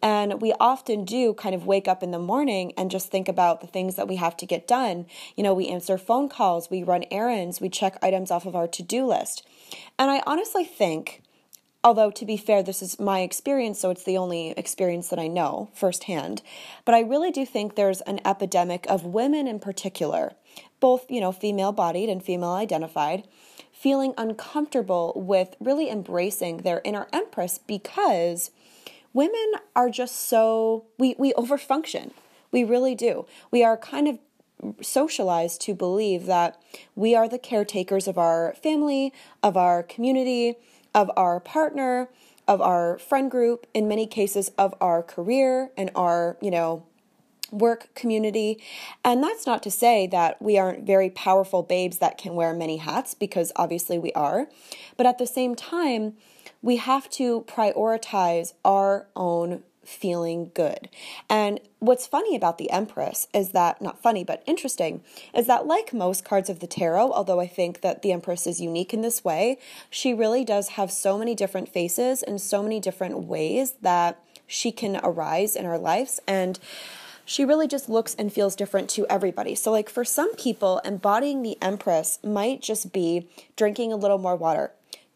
And 0.01 0.41
we 0.41 0.53
often 0.59 1.05
do 1.05 1.33
kind 1.33 1.55
of 1.55 1.65
wake 1.65 1.87
up 1.87 2.03
in 2.03 2.11
the 2.11 2.19
morning 2.19 2.73
and 2.77 2.91
just 2.91 3.09
think 3.09 3.27
about 3.27 3.61
the 3.61 3.67
things 3.67 3.95
that 3.95 4.07
we 4.07 4.17
have 4.17 4.37
to 4.37 4.45
get 4.45 4.67
done. 4.67 5.05
You 5.35 5.43
know, 5.43 5.53
we 5.53 5.67
answer 5.67 5.97
phone 5.97 6.29
calls, 6.29 6.69
we 6.69 6.83
run 6.83 7.05
errands, 7.11 7.61
we 7.61 7.69
check 7.69 7.97
items 8.01 8.31
off 8.31 8.45
of 8.45 8.55
our 8.55 8.67
to 8.67 8.83
do 8.83 9.05
list. 9.05 9.47
And 9.97 10.11
I 10.11 10.21
honestly 10.25 10.65
think 10.65 11.21
Although, 11.83 12.11
to 12.11 12.25
be 12.25 12.37
fair, 12.37 12.63
this 12.63 12.81
is 12.81 12.99
my 12.99 13.21
experience, 13.21 13.79
so 13.79 13.91
it's 13.91 14.03
the 14.03 14.17
only 14.17 14.49
experience 14.51 15.09
that 15.09 15.19
I 15.19 15.27
know 15.27 15.69
firsthand. 15.73 16.41
But 16.85 16.95
I 16.95 17.01
really 17.01 17.31
do 17.31 17.45
think 17.45 17.75
there's 17.75 18.01
an 18.01 18.19
epidemic 18.25 18.85
of 18.89 19.05
women 19.05 19.47
in 19.47 19.59
particular, 19.59 20.33
both, 20.79 21.09
you 21.09 21.21
know, 21.21 21.31
female 21.31 21.71
bodied 21.71 22.09
and 22.09 22.21
female 22.23 22.51
identified, 22.51 23.27
feeling 23.71 24.13
uncomfortable 24.17 25.13
with 25.15 25.55
really 25.59 25.89
embracing 25.89 26.57
their 26.57 26.81
inner 26.83 27.07
empress 27.13 27.59
because 27.59 28.49
women 29.13 29.53
are 29.75 29.89
just 29.89 30.15
so, 30.27 30.85
we, 30.97 31.15
we 31.19 31.31
overfunction. 31.33 32.11
We 32.51 32.63
really 32.63 32.95
do. 32.95 33.27
We 33.51 33.63
are 33.63 33.77
kind 33.77 34.07
of 34.07 34.19
socialized 34.81 35.61
to 35.61 35.75
believe 35.75 36.25
that 36.25 36.59
we 36.95 37.15
are 37.15 37.29
the 37.29 37.37
caretakers 37.37 38.07
of 38.07 38.17
our 38.17 38.55
family, 38.61 39.13
of 39.43 39.55
our 39.55 39.83
community 39.83 40.55
of 40.97 41.11
our 41.15 41.39
partner, 41.39 42.09
of 42.47 42.59
our 42.59 42.97
friend 42.97 43.29
group, 43.29 43.67
in 43.73 43.87
many 43.87 44.07
cases 44.07 44.49
of 44.57 44.73
our 44.81 45.03
career 45.03 45.69
and 45.77 45.91
our, 45.95 46.37
you 46.41 46.49
know, 46.49 46.83
work 47.51 47.93
community. 47.93 48.59
And 49.05 49.23
that's 49.23 49.45
not 49.45 49.61
to 49.63 49.71
say 49.71 50.07
that 50.07 50.41
we 50.41 50.57
aren't 50.57 50.85
very 50.85 51.09
powerful 51.09 51.61
babes 51.61 51.99
that 51.99 52.17
can 52.17 52.33
wear 52.33 52.53
many 52.53 52.77
hats, 52.77 53.13
because 53.13 53.51
obviously 53.55 53.97
we 53.99 54.11
are. 54.13 54.47
But 54.97 55.05
at 55.05 55.17
the 55.17 55.27
same 55.27 55.55
time, 55.55 56.15
we 56.61 56.77
have 56.77 57.09
to 57.11 57.45
prioritize 57.47 58.53
our 58.65 59.07
own 59.15 59.63
feeling 59.87 60.51
good. 60.53 60.89
And 61.29 61.61
what's 61.79 62.05
funny 62.05 62.35
about 62.35 62.57
the 62.57 62.69
Empress 62.69 63.27
is 63.33 63.51
that, 63.51 63.81
not 63.81 64.01
funny, 64.01 64.23
but 64.23 64.43
interesting, 64.45 65.01
is 65.33 65.47
that 65.47 65.65
like 65.65 65.93
most 65.93 66.25
cards 66.25 66.49
of 66.49 66.59
the 66.59 66.67
tarot, 66.67 67.13
although 67.13 67.39
I 67.39 67.47
think 67.47 67.81
that 67.81 68.01
the 68.01 68.11
Empress 68.11 68.45
is 68.45 68.59
unique 68.59 68.93
in 68.93 69.01
this 69.01 69.23
way, 69.23 69.59
she 69.89 70.13
really 70.13 70.43
does 70.43 70.69
have 70.69 70.91
so 70.91 71.17
many 71.17 71.33
different 71.33 71.69
faces 71.69 72.21
and 72.21 72.41
so 72.41 72.61
many 72.61 72.81
different 72.81 73.23
ways 73.23 73.75
that 73.81 74.21
she 74.45 74.71
can 74.73 74.99
arise 75.03 75.55
in 75.55 75.65
our 75.65 75.77
lives. 75.77 76.19
And 76.27 76.59
she 77.23 77.45
really 77.45 77.67
just 77.67 77.87
looks 77.87 78.13
and 78.15 78.31
feels 78.31 78.57
different 78.57 78.89
to 78.91 79.05
everybody. 79.09 79.55
So, 79.55 79.71
like 79.71 79.89
for 79.89 80.03
some 80.03 80.35
people, 80.35 80.79
embodying 80.83 81.43
the 81.43 81.57
Empress 81.61 82.19
might 82.23 82.61
just 82.61 82.91
be 82.91 83.29
drinking 83.55 83.93
a 83.93 83.97
little 83.97 84.17
more 84.17 84.35
water, 84.35 84.71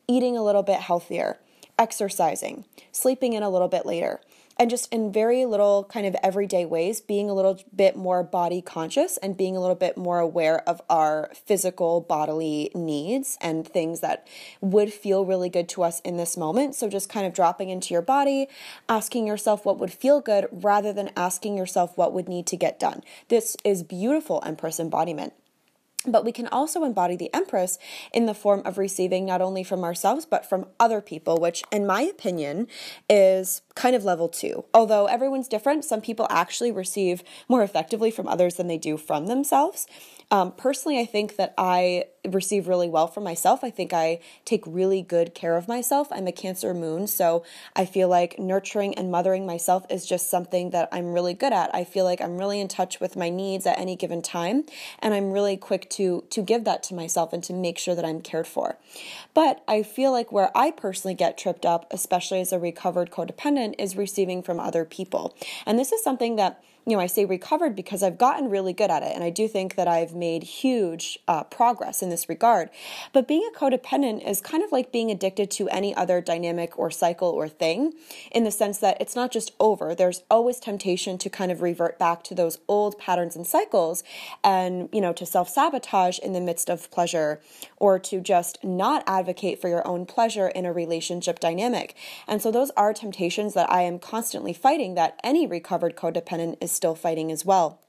eating 0.08 0.38
a 0.38 0.44
little 0.44 0.64
bit 0.64 0.80
healthier, 0.80 1.40
exercising, 1.78 2.64
sleeping 2.92 3.34
in 3.34 3.44
a 3.44 3.50
little 3.50 3.68
bit 3.68 3.86
later 3.86 4.22
and 4.62 4.70
just 4.70 4.94
in 4.94 5.12
very 5.12 5.44
little 5.48 5.86
kind 5.86 6.06
of 6.06 6.16
everyday 6.22 6.66
ways, 6.66 7.02
being 7.02 7.32
a 7.32 7.34
little 7.34 7.60
bit 7.76 7.96
more 7.96 8.22
body 8.22 8.62
conscious 8.62 9.18
and 9.18 9.36
being 9.36 9.58
a 9.58 9.60
little 9.60 9.76
bit 9.76 9.98
more 9.98 10.20
aware 10.20 10.62
of 10.70 10.80
our 10.88 11.32
physical 11.34 12.00
bodily 12.00 12.70
needs 12.76 13.40
and 13.42 13.68
things 13.68 14.02
that 14.02 14.28
would 14.62 14.94
feel 14.94 15.26
really 15.26 15.50
good 15.50 15.68
to 15.68 15.82
us 15.82 16.00
in 16.02 16.18
this 16.18 16.38
moment. 16.38 16.76
So, 16.76 16.88
just 16.88 17.10
kind 17.10 17.26
of 17.26 17.34
dropping 17.34 17.72
into 17.72 17.92
your 17.92 18.04
body, 18.04 18.50
asking 18.88 19.26
yourself 19.26 19.66
what 19.66 19.80
would 19.80 19.92
feel 19.92 20.22
good 20.22 20.46
rather 20.52 20.94
than 20.94 21.10
asking 21.18 21.58
yourself 21.58 21.98
what 21.98 22.14
would 22.14 22.30
need 22.30 22.46
to 22.46 22.56
get 22.56 22.80
done. 22.80 23.02
This 23.30 23.58
is 23.66 23.82
beautiful 23.82 24.44
Empress 24.46 24.80
embodiment. 24.80 25.34
But 26.06 26.26
we 26.26 26.32
can 26.32 26.48
also 26.48 26.84
embody 26.84 27.16
the 27.16 27.34
Empress 27.34 27.78
in 28.12 28.26
the 28.26 28.34
form 28.34 28.64
of 28.66 28.80
receiving 28.80 29.26
not 29.26 29.42
only 29.42 29.64
from 29.64 29.84
ourselves, 29.84 30.26
but 30.26 30.48
from 30.48 30.66
other 30.80 31.00
people, 31.00 31.38
which, 31.38 31.64
in 31.72 31.86
my 31.86 32.02
opinion, 32.02 32.68
is 33.08 33.62
kind 33.82 33.96
of 33.96 34.04
level 34.04 34.30
two. 34.30 34.64
Although 34.76 35.08
everyone's 35.08 35.48
different, 35.48 35.84
some 35.84 36.02
people 36.02 36.28
actually 36.30 36.72
receive 36.72 37.24
more 37.50 37.64
effectively 37.64 38.12
from 38.12 38.28
others 38.28 38.54
than 38.56 38.68
they 38.68 38.78
do 38.78 38.96
from 38.96 39.26
themselves. 39.26 39.88
Um, 40.30 40.54
personally, 40.54 40.98
I 41.00 41.06
think 41.06 41.36
that 41.36 41.54
I 41.58 42.06
receive 42.30 42.68
really 42.68 42.88
well 42.88 43.08
from 43.08 43.24
myself. 43.24 43.64
I 43.64 43.70
think 43.70 43.92
I 43.92 44.20
take 44.46 44.64
really 44.66 45.02
good 45.02 45.34
care 45.34 45.58
of 45.58 45.68
myself. 45.68 46.08
I'm 46.10 46.28
a 46.28 46.32
Cancer 46.32 46.74
moon, 46.74 47.08
so 47.08 47.44
I 47.76 47.86
feel 47.86 48.08
like 48.08 48.40
nurturing 48.40 48.98
and 48.98 49.12
mothering 49.12 49.46
myself 49.46 49.86
is 49.90 50.06
just 50.06 50.30
something 50.30 50.70
that 50.70 50.88
I'm 50.92 51.12
really 51.12 51.34
good 51.34 51.52
at. 51.52 51.74
I 51.76 51.84
feel 51.84 52.06
like 52.06 52.22
I'm 52.22 52.38
really 52.38 52.62
in 52.62 52.70
touch 52.70 53.02
with 53.02 53.18
my 53.18 53.30
needs 53.30 53.66
at 53.66 53.78
any 53.78 53.98
given 53.98 54.22
time, 54.22 54.64
and 55.00 55.14
I'm 55.14 55.32
really 55.32 55.58
quick 55.58 55.90
to 55.92 56.24
to 56.30 56.42
give 56.42 56.64
that 56.64 56.84
to 56.84 56.94
myself 56.94 57.34
and 57.34 57.44
to 57.44 57.54
make 57.54 57.78
sure 57.78 57.96
that 57.96 58.06
I'm 58.06 58.22
cared 58.22 58.48
for. 58.48 58.78
But 59.34 59.64
I 59.68 59.84
feel 59.84 60.14
like 60.14 60.32
where 60.32 60.56
I 60.56 60.72
personally 60.72 61.16
get 61.16 61.38
tripped 61.38 61.66
up, 61.66 61.88
especially 61.92 62.40
as 62.40 62.54
a 62.54 62.60
recovered 62.60 63.12
codependent, 63.12 63.71
is 63.80 63.96
receiving 63.96 64.42
from 64.42 64.60
other 64.60 64.86
people. 64.86 65.36
And 65.66 65.78
this 65.78 65.92
is 65.92 66.04
something 66.04 66.36
that 66.36 66.64
you 66.86 66.96
know, 66.96 67.00
I 67.00 67.08
say 67.08 67.26
recovered 67.26 67.76
because 67.76 68.02
I've 68.02 68.18
gotten 68.18 68.50
really 68.50 68.74
good 68.74 68.90
at 68.90 69.04
it. 69.04 69.14
And 69.14 69.24
I 69.24 69.30
do 69.30 69.48
think 69.48 69.76
that 69.76 69.88
I've 69.88 70.16
made 70.16 70.44
huge 70.44 71.20
uh, 71.28 71.44
progress 71.44 72.02
in 72.02 72.10
this 72.10 72.28
regard. 72.28 72.70
But 73.14 73.28
being 73.28 73.48
a 73.54 73.58
codependent 73.58 74.28
is 74.28 74.42
kind 74.42 74.64
of 74.64 74.72
like 74.72 74.92
being 74.92 75.12
addicted 75.12 75.52
to 75.52 75.70
any 75.70 75.96
other 75.96 76.22
dynamic 76.22 76.78
or 76.80 76.90
cycle 76.90 77.30
or 77.30 77.48
thing 77.48 77.94
in 78.32 78.46
the 78.46 78.52
sense 78.52 78.80
that 78.80 79.00
it's 79.00 79.16
not 79.16 79.32
just 79.32 79.52
over. 79.60 79.94
There's 79.94 80.24
always 80.30 80.60
temptation 80.60 81.20
to 81.20 81.30
kind 81.30 81.52
of 81.52 81.62
revert 81.62 82.00
back 82.00 82.24
to 82.26 82.36
those 82.36 82.58
old 82.68 82.98
patterns 82.98 83.36
and 83.36 83.46
cycles 83.46 84.04
and, 84.44 84.90
you 84.92 85.02
know, 85.02 85.14
to 85.14 85.26
self 85.26 85.50
sabotage 85.50 86.18
in 86.18 86.34
the 86.34 86.42
midst 86.42 86.70
of 86.70 86.90
pleasure 86.90 87.42
or 87.78 88.00
to 88.00 88.22
just 88.22 88.64
not 88.64 89.04
advocate 89.06 89.62
for 89.62 89.70
your 89.70 89.88
own 89.88 90.08
pleasure 90.08 90.48
in 90.48 90.66
a 90.66 90.74
relationship 90.74 91.40
dynamic. 91.40 91.96
And 92.28 92.42
so 92.42 92.52
those 92.52 92.72
are 92.72 92.92
temptations 92.92 93.54
that 93.54 93.72
I 93.72 93.84
am 93.84 94.00
constantly 94.00 94.54
fighting 94.54 94.96
that 94.96 95.20
any 95.24 95.46
recovered 95.46 95.96
codependent 95.96 96.58
is 96.60 96.71
is 96.72 96.76
still 96.76 96.96
fighting 96.96 97.32
as 97.32 97.46
well. 97.46 97.80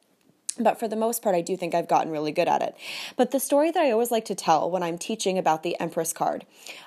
But 0.58 0.78
for 0.78 0.86
the 0.86 0.96
most 0.96 1.22
part, 1.22 1.34
I 1.34 1.40
do 1.40 1.56
think 1.56 1.74
I've 1.74 1.88
gotten 1.88 2.12
really 2.12 2.30
good 2.30 2.46
at 2.46 2.60
it. 2.60 2.76
But 3.16 3.30
the 3.30 3.40
story 3.40 3.70
that 3.70 3.82
I 3.82 3.90
always 3.90 4.10
like 4.10 4.26
to 4.26 4.34
tell 4.34 4.70
when 4.70 4.82
I'm 4.82 4.98
teaching 4.98 5.38
about 5.38 5.62
the 5.62 5.80
Empress 5.80 6.12
card 6.12 6.44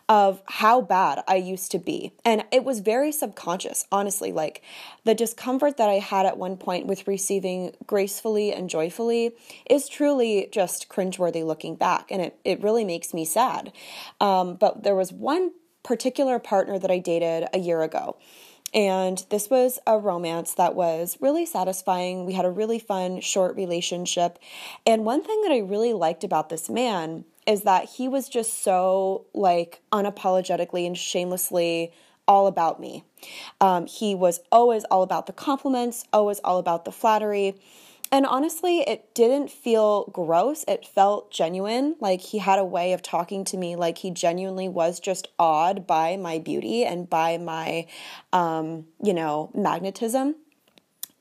of 0.08 0.44
how 0.46 0.82
bad 0.82 1.24
I 1.28 1.38
used 1.38 1.72
to 1.72 1.80
be, 1.80 2.14
and 2.24 2.44
it 2.52 2.64
was 2.64 2.80
very 2.80 3.12
subconscious, 3.12 3.88
honestly. 3.92 4.32
Like 4.32 4.62
the 5.04 5.16
discomfort 5.16 5.78
that 5.78 5.90
I 5.90 5.96
had 5.96 6.28
at 6.28 6.38
one 6.38 6.58
point 6.58 6.86
with 6.86 7.08
receiving 7.08 7.74
gracefully 7.88 8.54
and 8.54 8.70
joyfully 8.70 9.32
is 9.68 9.90
truly 9.90 10.48
just 10.52 10.88
cringeworthy 10.88 11.44
looking 11.44 11.76
back, 11.76 12.12
and 12.12 12.22
it, 12.22 12.38
it 12.44 12.62
really 12.62 12.86
makes 12.86 13.16
me 13.16 13.26
sad. 13.26 13.74
Um, 14.22 14.58
but 14.58 14.84
there 14.84 14.96
was 14.96 15.12
one 15.12 15.54
particular 15.82 16.38
partner 16.38 16.78
that 16.78 16.92
I 16.92 17.00
dated 17.00 17.48
a 17.52 17.58
year 17.58 17.82
ago 17.82 18.18
and 18.76 19.26
this 19.30 19.50
was 19.50 19.80
a 19.88 19.98
romance 19.98 20.54
that 20.56 20.76
was 20.76 21.18
really 21.22 21.46
satisfying. 21.46 22.26
We 22.26 22.34
had 22.34 22.44
a 22.44 22.52
really 22.52 22.78
fun, 22.78 23.22
short 23.22 23.56
relationship. 23.56 24.38
And 24.86 25.06
one 25.06 25.24
thing 25.24 25.42
that 25.44 25.54
I 25.54 25.60
really 25.60 25.94
liked 25.94 26.26
about 26.26 26.50
this 26.50 26.70
man 26.70 27.24
is 27.48 27.62
that 27.62 27.86
he 27.86 28.10
was 28.10 28.28
just 28.28 28.62
so, 28.62 29.26
like, 29.34 29.82
unapologetically 29.94 30.86
and 30.86 30.98
shamelessly 30.98 31.94
all 32.28 32.48
about 32.48 32.80
me. 32.82 33.06
Um, 33.62 33.86
he 33.86 34.14
was 34.14 34.42
always 34.52 34.84
all 34.86 35.04
about 35.04 35.26
the 35.28 35.34
compliments, 35.34 36.04
always 36.12 36.40
all 36.40 36.58
about 36.58 36.84
the 36.84 36.92
flattery. 36.92 37.56
And 38.12 38.26
honestly, 38.26 38.80
it 38.82 39.14
didn't 39.14 39.50
feel 39.50 40.06
gross. 40.06 40.64
It 40.68 40.86
felt 40.86 41.32
genuine. 41.32 41.96
Like 42.00 42.22
he 42.22 42.38
had 42.38 42.60
a 42.60 42.66
way 42.66 42.94
of 42.94 43.02
talking 43.02 43.44
to 43.46 43.58
me, 43.58 43.76
like 43.76 43.98
he 43.98 44.12
genuinely 44.12 44.70
was 44.70 45.00
just 45.00 45.28
awed 45.38 45.86
by 45.88 46.16
my 46.16 46.40
beauty 46.40 46.86
and 46.86 47.10
by 47.10 47.38
my, 47.38 47.88
um, 48.32 48.86
you 49.04 49.14
know, 49.14 49.52
magnetism. 49.54 50.36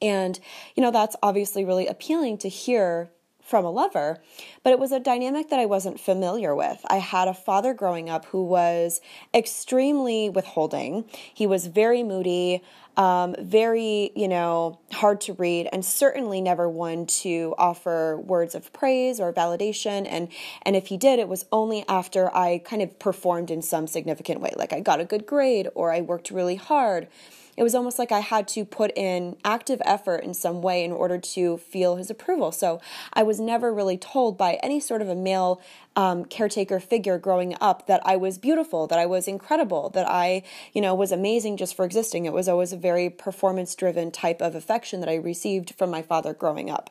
And, 0.03 0.39
you 0.77 0.83
know, 0.83 0.91
that's 0.91 1.17
obviously 1.23 1.65
really 1.65 1.87
appealing 1.87 2.39
to 2.39 2.49
hear 2.49 3.11
from 3.45 3.65
a 3.65 3.71
lover, 3.71 4.23
but 4.63 4.73
it 4.73 4.79
was 4.79 4.91
a 4.91 4.99
dynamic 4.99 5.51
that 5.51 5.61
I 5.61 5.67
wasn't 5.67 6.01
familiar 6.01 6.55
with. 6.55 6.81
I 6.89 6.97
had 6.97 7.29
a 7.29 7.35
father 7.35 7.75
growing 7.75 8.09
up 8.09 8.25
who 8.27 8.43
was 8.43 9.03
extremely 9.35 10.31
withholding. 10.31 11.05
He 11.35 11.47
was 11.47 11.67
very 11.67 12.03
moody, 12.03 12.63
um, 12.97 13.35
very, 13.39 14.13
you 14.17 14.29
know, 14.29 14.81
hard 14.93 15.21
to 15.23 15.35
read, 15.35 15.69
and 15.73 15.85
certainly 15.85 16.41
never 16.41 16.71
one 16.71 17.05
to 17.07 17.55
offer 17.59 18.19
words 18.25 18.55
of 18.55 18.73
praise 18.73 19.21
or 19.21 19.31
validation. 19.31 20.07
And 20.09 20.29
and 20.63 20.75
if 20.75 20.87
he 20.87 20.97
did, 20.97 21.19
it 21.19 21.29
was 21.29 21.45
only 21.53 21.85
after 21.87 22.35
I 22.35 22.63
kind 22.65 22.81
of 22.81 22.99
performed 22.99 23.51
in 23.51 23.61
some 23.61 23.87
significant 23.87 24.41
way, 24.41 24.53
like 24.57 24.73
I 24.73 24.81
got 24.81 25.01
a 25.01 25.05
good 25.05 25.27
grade 25.27 25.69
or 25.75 25.93
I 25.93 26.01
worked 26.01 26.31
really 26.31 26.57
hard 26.57 27.09
it 27.57 27.63
was 27.63 27.75
almost 27.75 27.99
like 27.99 28.13
I 28.13 28.21
had 28.21 28.49
to 28.49 28.65
put 28.65 28.93
in 28.97 29.37
active 29.45 29.81
effort 29.85 30.25
in 30.25 30.35
some 30.35 30.63
way 30.63 30.85
in 30.85 30.93
order 30.93 31.19
to 31.19 31.59
feel 31.59 31.97
his 31.97 32.11
approval. 32.11 32.53
So 32.53 32.81
I 33.13 33.23
was 33.23 33.41
never 33.41 33.73
really 33.73 33.99
told 33.99 34.37
by 34.37 34.55
any 34.63 34.81
sort 34.81 35.03
of 35.03 35.09
a 35.09 35.15
male 35.15 35.61
um, 35.97 36.25
caretaker 36.25 36.81
figure 36.81 37.19
growing 37.19 37.57
up 37.61 37.87
that 37.87 38.01
I 38.05 38.17
was 38.17 38.39
beautiful, 38.39 38.87
that 38.89 38.99
I 38.99 39.07
was 39.07 39.29
incredible, 39.29 39.91
that 39.91 40.09
I, 40.09 40.43
you 40.73 40.81
know, 40.81 40.95
was 40.95 41.13
amazing 41.13 41.57
just 41.57 41.77
for 41.77 41.85
existing. 41.85 42.25
It 42.25 42.33
was 42.33 42.49
always 42.49 42.73
a 42.73 42.77
very 42.77 43.09
performance 43.11 43.75
driven 43.75 44.11
type 44.11 44.41
of 44.41 44.55
affection 44.55 45.01
that 45.01 45.09
I 45.09 45.15
received 45.15 45.75
from 45.77 45.91
my 45.91 46.03
father 46.03 46.35
growing 46.35 46.71
up. 46.71 46.91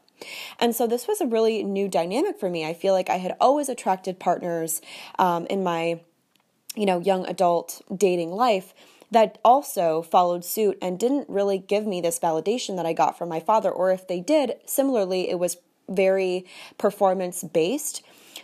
And 0.60 0.76
so 0.76 0.88
this 0.88 1.08
was 1.08 1.20
a 1.20 1.26
really 1.26 1.64
new 1.64 1.88
dynamic 1.90 2.40
for 2.40 2.50
me. 2.50 2.66
I 2.66 2.74
feel 2.74 2.94
like 2.94 3.10
I 3.10 3.18
had 3.18 3.36
always 3.42 3.68
attracted 3.68 4.20
partners 4.20 4.82
um, 5.20 5.46
in 5.48 5.64
my, 5.64 6.00
you 6.76 6.86
know, 6.86 7.00
young 7.00 7.26
adult 7.26 7.82
dating 7.94 8.32
life 8.32 8.74
that 9.14 9.38
also 9.44 10.02
followed 10.02 10.44
suit 10.44 10.78
and 10.82 11.00
didn't 11.00 11.30
really 11.30 11.58
give 11.58 11.86
me 11.86 12.02
this 12.02 12.20
validation 12.20 12.76
that 12.76 12.86
I 12.86 12.94
got 12.94 13.18
from 13.18 13.30
my 13.30 13.40
father. 13.40 13.72
Or 13.72 13.92
if 13.92 14.08
they 14.08 14.20
did, 14.20 14.56
similarly, 14.66 15.30
it 15.30 15.40
was 15.40 15.58
very 15.90 16.46
performance 16.78 17.44
based 17.44 18.04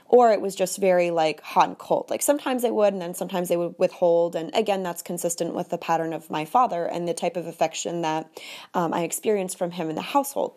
or 0.10 0.32
it 0.32 0.42
was 0.42 0.56
just 0.56 0.80
very 0.80 1.12
like 1.12 1.42
hot 1.42 1.68
and 1.70 1.78
cold. 1.78 2.10
Like 2.10 2.22
sometimes 2.22 2.64
they 2.64 2.72
would, 2.72 2.94
and 2.94 3.02
then 3.02 3.14
sometimes 3.14 3.48
they 3.48 3.58
would 3.58 3.76
withhold. 3.78 4.36
And 4.36 4.54
again, 4.56 4.84
that's 4.84 5.02
consistent 5.02 5.54
with 5.54 5.70
the 5.70 5.78
pattern 5.78 6.14
of 6.14 6.30
my 6.30 6.46
father 6.46 6.86
and 6.86 7.08
the 7.08 7.14
type 7.14 7.38
of 7.38 7.46
affection 7.46 8.02
that 8.02 8.30
um, 8.74 8.94
I 8.94 9.04
experienced 9.04 9.58
from 9.58 9.72
him 9.72 9.90
in 9.90 9.96
the 9.96 10.02
household. 10.02 10.54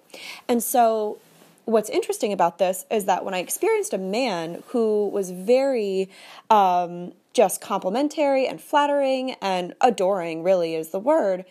And 0.49 0.63
so, 0.63 1.19
what's 1.67 1.91
interesting 1.91 2.33
about 2.33 2.59
this 2.59 2.85
is 2.91 3.05
that 3.05 3.25
when 3.25 3.35
I 3.35 3.39
experienced 3.39 3.93
a 3.93 3.99
man 3.99 4.63
who 4.69 5.09
was 5.09 5.31
very 5.31 6.09
um, 6.51 7.13
just 7.33 7.61
complimentary 7.61 8.47
and 8.47 8.61
flattering 8.61 9.37
and 9.41 9.75
adoring, 9.81 10.43
really 10.43 10.75
is 10.75 10.91
the 10.91 10.99
word. 10.99 11.45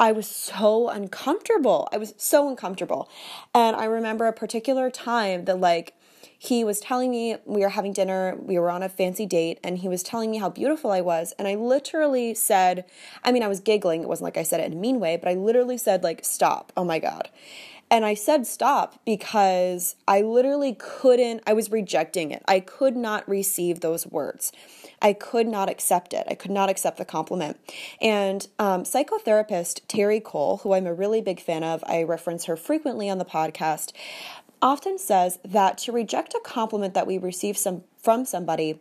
I 0.00 0.12
was 0.12 0.28
so 0.28 0.88
uncomfortable. 0.88 1.88
I 1.92 1.96
was 1.96 2.14
so 2.16 2.48
uncomfortable. 2.48 3.10
And 3.54 3.74
I 3.74 3.84
remember 3.84 4.26
a 4.26 4.32
particular 4.32 4.90
time 4.90 5.44
that, 5.46 5.60
like, 5.60 5.94
he 6.40 6.62
was 6.62 6.78
telling 6.78 7.10
me 7.10 7.36
we 7.46 7.62
were 7.62 7.70
having 7.70 7.92
dinner, 7.92 8.36
we 8.40 8.60
were 8.60 8.70
on 8.70 8.84
a 8.84 8.88
fancy 8.88 9.26
date, 9.26 9.58
and 9.64 9.78
he 9.78 9.88
was 9.88 10.04
telling 10.04 10.30
me 10.30 10.38
how 10.38 10.48
beautiful 10.48 10.92
I 10.92 11.00
was. 11.00 11.34
And 11.36 11.48
I 11.48 11.56
literally 11.56 12.32
said, 12.34 12.84
I 13.24 13.32
mean, 13.32 13.42
I 13.42 13.48
was 13.48 13.58
giggling. 13.58 14.02
It 14.02 14.08
wasn't 14.08 14.26
like 14.26 14.36
I 14.36 14.44
said 14.44 14.60
it 14.60 14.66
in 14.66 14.74
a 14.74 14.76
mean 14.76 15.00
way, 15.00 15.16
but 15.16 15.28
I 15.28 15.34
literally 15.34 15.78
said, 15.78 16.04
like, 16.04 16.24
stop. 16.24 16.72
Oh 16.76 16.84
my 16.84 17.00
God. 17.00 17.28
And 17.90 18.04
I 18.04 18.14
said 18.14 18.46
stop 18.46 19.00
because 19.04 19.96
I 20.06 20.20
literally 20.20 20.76
couldn't, 20.78 21.42
I 21.46 21.54
was 21.54 21.70
rejecting 21.70 22.30
it. 22.30 22.42
I 22.46 22.60
could 22.60 22.96
not 22.96 23.28
receive 23.28 23.80
those 23.80 24.06
words. 24.06 24.52
I 25.00 25.12
could 25.12 25.46
not 25.46 25.70
accept 25.70 26.12
it. 26.12 26.26
I 26.28 26.34
could 26.34 26.50
not 26.50 26.68
accept 26.68 26.98
the 26.98 27.04
compliment. 27.04 27.58
And 28.00 28.46
um, 28.58 28.82
psychotherapist 28.82 29.86
Terri 29.86 30.22
Cole, 30.22 30.58
who 30.58 30.74
I'm 30.74 30.86
a 30.86 30.94
really 30.94 31.20
big 31.20 31.40
fan 31.40 31.64
of, 31.64 31.82
I 31.86 32.02
reference 32.02 32.44
her 32.44 32.56
frequently 32.56 33.08
on 33.08 33.18
the 33.18 33.24
podcast, 33.24 33.92
often 34.60 34.98
says 34.98 35.38
that 35.44 35.78
to 35.78 35.92
reject 35.92 36.34
a 36.34 36.40
compliment 36.44 36.94
that 36.94 37.06
we 37.06 37.16
receive 37.16 37.56
some, 37.56 37.84
from 37.96 38.24
somebody 38.24 38.80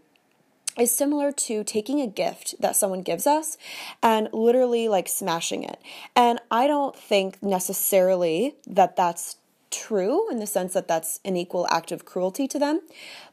is 0.77 0.91
similar 0.91 1.31
to 1.31 1.63
taking 1.63 2.01
a 2.01 2.07
gift 2.07 2.55
that 2.59 2.75
someone 2.75 3.01
gives 3.01 3.25
us 3.27 3.57
and 4.01 4.29
literally 4.31 4.87
like 4.87 5.07
smashing 5.07 5.63
it. 5.63 5.79
And 6.15 6.39
I 6.51 6.67
don't 6.67 6.95
think 6.95 7.41
necessarily 7.41 8.55
that 8.67 8.95
that's 8.95 9.37
true 9.69 10.29
in 10.31 10.39
the 10.39 10.47
sense 10.47 10.73
that 10.73 10.87
that's 10.87 11.19
an 11.25 11.35
equal 11.35 11.67
act 11.69 11.91
of 11.91 12.05
cruelty 12.05 12.47
to 12.47 12.59
them, 12.59 12.81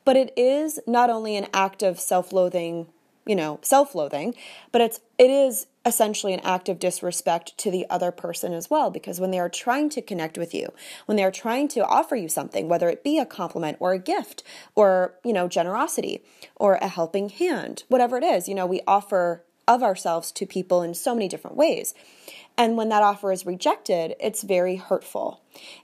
but 0.04 0.16
it 0.16 0.32
is 0.36 0.80
not 0.86 1.10
only 1.10 1.36
an 1.36 1.46
act 1.54 1.82
of 1.82 2.00
self-loathing, 2.00 2.86
you 3.26 3.36
know, 3.36 3.60
self-loathing, 3.62 4.34
but 4.72 4.80
it's 4.80 5.00
it 5.18 5.30
is 5.30 5.66
essentially 5.86 6.32
an 6.32 6.40
act 6.40 6.68
of 6.68 6.78
disrespect 6.78 7.56
to 7.58 7.70
the 7.70 7.86
other 7.90 8.10
person 8.10 8.52
as 8.52 8.70
well 8.70 8.90
because 8.90 9.20
when 9.20 9.30
they 9.30 9.38
are 9.38 9.48
trying 9.48 9.88
to 9.90 10.00
connect 10.00 10.38
with 10.38 10.54
you 10.54 10.72
when 11.06 11.16
they 11.16 11.24
are 11.24 11.30
trying 11.30 11.68
to 11.68 11.84
offer 11.84 12.16
you 12.16 12.28
something 12.28 12.68
whether 12.68 12.88
it 12.88 13.04
be 13.04 13.18
a 13.18 13.26
compliment 13.26 13.76
or 13.80 13.92
a 13.92 13.98
gift 13.98 14.42
or 14.74 15.14
you 15.24 15.32
know 15.32 15.48
generosity 15.48 16.22
or 16.56 16.74
a 16.76 16.88
helping 16.88 17.28
hand 17.28 17.84
whatever 17.88 18.16
it 18.16 18.24
is 18.24 18.48
you 18.48 18.54
know 18.54 18.66
we 18.66 18.80
offer 18.86 19.44
of 19.66 19.82
ourselves 19.82 20.32
to 20.32 20.46
people 20.46 20.82
in 20.82 20.94
so 20.94 21.14
many 21.14 21.28
different 21.28 21.56
ways 21.56 21.94
and 22.56 22.76
when 22.76 22.88
that 22.90 23.02
offer 23.02 23.32
is 23.32 23.46
rejected, 23.46 24.14
it's 24.20 24.42
very 24.42 24.76
hurtful. 24.76 25.40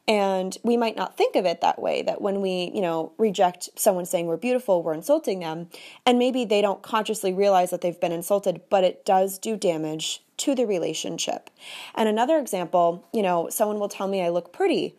And 0.07 0.57
we 0.63 0.77
might 0.77 0.97
not 0.97 1.17
think 1.17 1.35
of 1.35 1.45
it 1.45 1.61
that 1.61 1.81
way, 1.81 2.03
that 2.03 2.21
when 2.21 2.41
we, 2.41 2.71
you 2.73 2.81
know, 2.81 3.13
reject 3.19 3.71
someone 3.75 4.07
saying 4.07 4.27
we're 4.27 4.37
beautiful, 4.37 4.83
we're 4.83 4.95
insulting 4.95 5.41
them. 5.41 5.69
And 6.07 6.19
maybe 6.19 6.45
they 6.45 6.63
don't 6.63 6.83
consciously 6.83 7.33
realize 7.33 7.71
that 7.71 7.81
they've 7.81 8.01
been 8.01 8.13
insulted, 8.13 8.61
but 8.71 8.85
it 8.85 9.05
does 9.05 9.39
do 9.39 9.57
damage 9.57 10.23
to 10.39 10.55
the 10.55 10.65
relationship. 10.65 11.51
And 11.95 12.09
another 12.09 12.39
example, 12.39 13.07
you 13.13 13.23
know, 13.23 13.49
someone 13.49 13.81
will 13.81 13.89
tell 13.89 14.07
me 14.07 14.23
I 14.23 14.29
look 14.29 14.53
pretty 14.53 14.95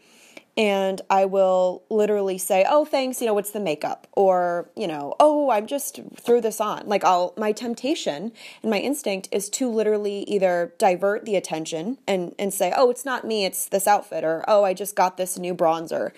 and 0.58 1.02
I 1.10 1.26
will 1.26 1.84
literally 1.90 2.38
say, 2.38 2.66
"Oh, 2.70 2.86
thanks, 2.86 3.22
you 3.22 3.28
know, 3.28 3.34
what's 3.34 3.52
the 3.52 3.60
makeup?" 3.60 4.08
or, 4.14 4.70
you 4.76 4.88
know, 4.88 5.16
"Oh, 5.20 5.50
I'm 5.50 5.66
just 5.66 6.00
threw 6.20 6.42
this 6.42 6.60
on." 6.60 6.88
Like 6.88 7.04
I'll 7.04 7.34
my 7.38 7.52
temptation 7.52 8.32
and 8.62 8.72
my 8.72 8.80
instinct 8.80 9.30
is 9.32 9.50
to 9.52 9.70
literally 9.70 10.24
either 10.24 10.74
divert 10.78 11.26
the 11.26 11.36
attention 11.36 11.98
and 12.08 12.36
and 12.38 12.54
say, 12.54 12.74
"Oh, 12.76 12.90
it's 12.90 13.06
not 13.06 13.26
me, 13.26 13.46
it's 13.46 13.68
this 13.68 13.88
outfit," 13.88 14.24
or, 14.24 14.44
"Oh, 14.48 14.64
I 14.64 14.74
just 14.74 14.96
got 14.96 15.18
this 15.18 15.38
new 15.38 15.56
bronzer." 15.56 16.12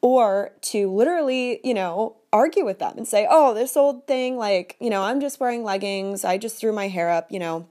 Or 0.00 0.52
to 0.62 0.90
literally, 0.90 1.60
you 1.64 1.74
know, 1.74 2.16
argue 2.32 2.64
with 2.64 2.78
them 2.78 2.94
and 2.96 3.06
say, 3.06 3.26
"Oh, 3.28 3.54
this 3.54 3.76
old 3.76 4.06
thing 4.06 4.36
like, 4.36 4.76
you 4.80 4.90
know, 4.90 5.02
I'm 5.02 5.20
just 5.20 5.40
wearing 5.40 5.64
leggings. 5.64 6.24
I 6.24 6.38
just 6.38 6.56
threw 6.58 6.72
my 6.72 6.88
hair 6.88 7.10
up, 7.10 7.30
you 7.30 7.38
know, 7.38 7.66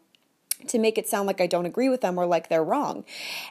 to 0.69 0.79
make 0.79 0.97
it 0.97 1.07
sound 1.07 1.27
like 1.27 1.41
I 1.41 1.47
don't 1.47 1.65
agree 1.65 1.89
with 1.89 2.01
them 2.01 2.17
or 2.17 2.25
like 2.25 2.49
they're 2.49 2.63
wrong. 2.63 3.03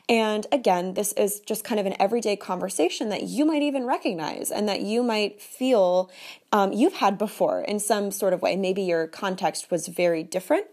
And 0.09 0.47
again, 0.53 0.95
this 0.95 1.13
is 1.13 1.41
just 1.41 1.65
kind 1.65 1.81
of 1.81 1.87
an 1.87 1.95
everyday 1.99 2.37
conversation 2.37 3.09
that 3.11 3.25
you 3.25 3.45
might 3.45 3.63
even 3.63 3.85
recognize 3.87 4.51
and 4.51 4.69
that 4.69 4.81
you 4.81 5.03
might 5.03 5.41
feel 5.41 6.11
um, 6.53 6.73
you've 6.73 6.95
had 6.95 7.17
before 7.17 7.61
in 7.61 7.79
some 7.79 8.11
sort 8.11 8.33
of 8.33 8.43
way. 8.43 8.57
Maybe 8.57 8.83
your 8.83 9.07
context 9.07 9.71
was 9.71 9.89
very 9.89 10.23
different. 10.23 10.67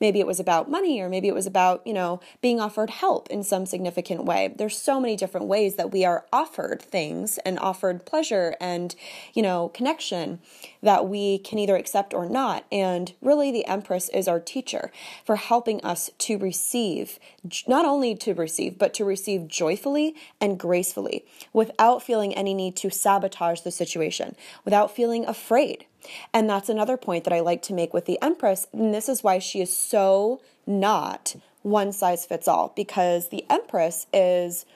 Maybe 0.00 0.20
it 0.20 0.26
was 0.26 0.40
about 0.40 0.70
money, 0.70 1.00
or 1.00 1.08
maybe 1.08 1.28
it 1.28 1.34
was 1.34 1.46
about, 1.46 1.84
you 1.86 1.92
know, 1.92 2.20
being 2.40 2.60
offered 2.60 2.90
help 2.90 3.28
in 3.30 3.42
some 3.42 3.66
significant 3.66 4.24
way. 4.24 4.54
There's 4.56 4.76
so 4.76 5.00
many 5.00 5.16
different 5.16 5.46
ways 5.46 5.76
that 5.76 5.90
we 5.90 6.04
are 6.04 6.26
offered 6.32 6.82
things 6.82 7.38
and 7.38 7.58
offered 7.58 8.04
pleasure 8.04 8.56
and, 8.60 8.94
you 9.32 9.42
know, 9.42 9.68
connection 9.68 10.40
that 10.82 11.08
we 11.08 11.38
can 11.38 11.58
either 11.58 11.76
accept 11.76 12.12
or 12.12 12.28
not. 12.28 12.64
And 12.70 13.12
really, 13.22 13.50
the 13.50 13.66
Empress 13.66 14.08
is 14.10 14.28
our 14.28 14.40
teacher 14.40 14.92
for 15.24 15.36
helping 15.36 15.82
us 15.82 16.10
to 16.18 16.38
receive, 16.38 17.18
not 17.66 17.84
only 17.84 18.14
to 18.16 18.34
receive, 18.34 18.78
but 18.78 18.94
to 18.94 19.04
receive 19.04 19.48
joyfully 19.48 20.14
and 20.40 20.58
gracefully 20.58 21.24
without 21.52 22.02
feeling 22.02 22.34
any 22.34 22.54
need 22.54 22.76
to 22.76 22.90
sabotage 22.90 23.60
the 23.60 23.70
situation, 23.70 24.36
without 24.64 24.94
feeling 24.94 25.23
afraid. 25.24 25.86
And 26.32 26.48
that's 26.48 26.68
another 26.68 26.96
point 26.96 27.24
that 27.24 27.32
I 27.32 27.40
like 27.40 27.62
to 27.62 27.74
make 27.74 27.94
with 27.94 28.04
the 28.04 28.20
Empress. 28.20 28.66
And 28.72 28.92
this 28.92 29.08
is 29.08 29.22
why 29.22 29.38
she 29.38 29.60
is 29.60 29.74
so 29.74 30.40
not 30.66 31.36
one 31.62 31.92
size 31.92 32.26
fits 32.26 32.46
all, 32.46 32.72
because 32.76 33.30
the 33.30 33.44
Empress 33.48 34.06
is 34.12 34.66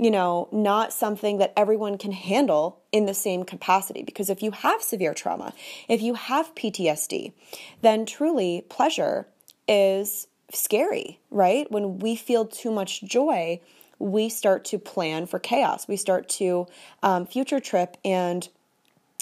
you 0.00 0.10
know, 0.10 0.48
not 0.50 0.94
something 0.94 1.36
that 1.38 1.52
everyone 1.58 1.98
can 1.98 2.12
handle 2.12 2.80
in 2.90 3.04
the 3.04 3.12
same 3.12 3.44
capacity. 3.44 4.02
Because 4.02 4.30
if 4.30 4.42
you 4.42 4.50
have 4.50 4.80
severe 4.80 5.12
trauma, 5.12 5.52
if 5.88 6.00
you 6.00 6.14
have 6.14 6.54
PTSD, 6.54 7.34
then 7.82 8.06
truly 8.06 8.64
pleasure 8.70 9.26
is 9.68 10.26
scary, 10.50 11.20
right? 11.30 11.70
When 11.70 11.98
we 11.98 12.16
feel 12.16 12.46
too 12.46 12.70
much 12.70 13.02
joy, 13.02 13.60
we 13.98 14.30
start 14.30 14.64
to 14.66 14.78
plan 14.78 15.26
for 15.26 15.38
chaos. 15.38 15.86
We 15.86 15.96
start 15.96 16.30
to 16.30 16.66
um, 17.02 17.26
future 17.26 17.60
trip, 17.60 17.98
and 18.02 18.48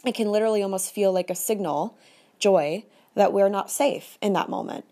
it 0.05 0.15
can 0.15 0.31
literally 0.31 0.63
almost 0.63 0.93
feel 0.93 1.13
like 1.13 1.31
a 1.31 1.35
signal, 1.35 1.97
joy, 2.39 2.85
that 3.15 3.33
we're 3.33 3.49
not 3.49 3.71
safe 3.71 4.17
in 4.21 4.33
that 4.35 4.49
moment. 4.49 4.85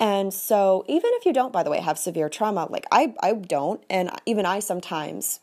And 0.00 0.32
so, 0.32 0.84
even 0.86 1.10
if 1.14 1.26
you 1.26 1.32
don't, 1.32 1.52
by 1.52 1.62
the 1.62 1.70
way, 1.70 1.80
have 1.80 1.98
severe 1.98 2.28
trauma, 2.28 2.66
like 2.70 2.86
I, 2.92 3.14
I 3.20 3.32
don't, 3.32 3.82
and 3.90 4.10
even 4.26 4.46
I 4.46 4.60
sometimes 4.60 5.40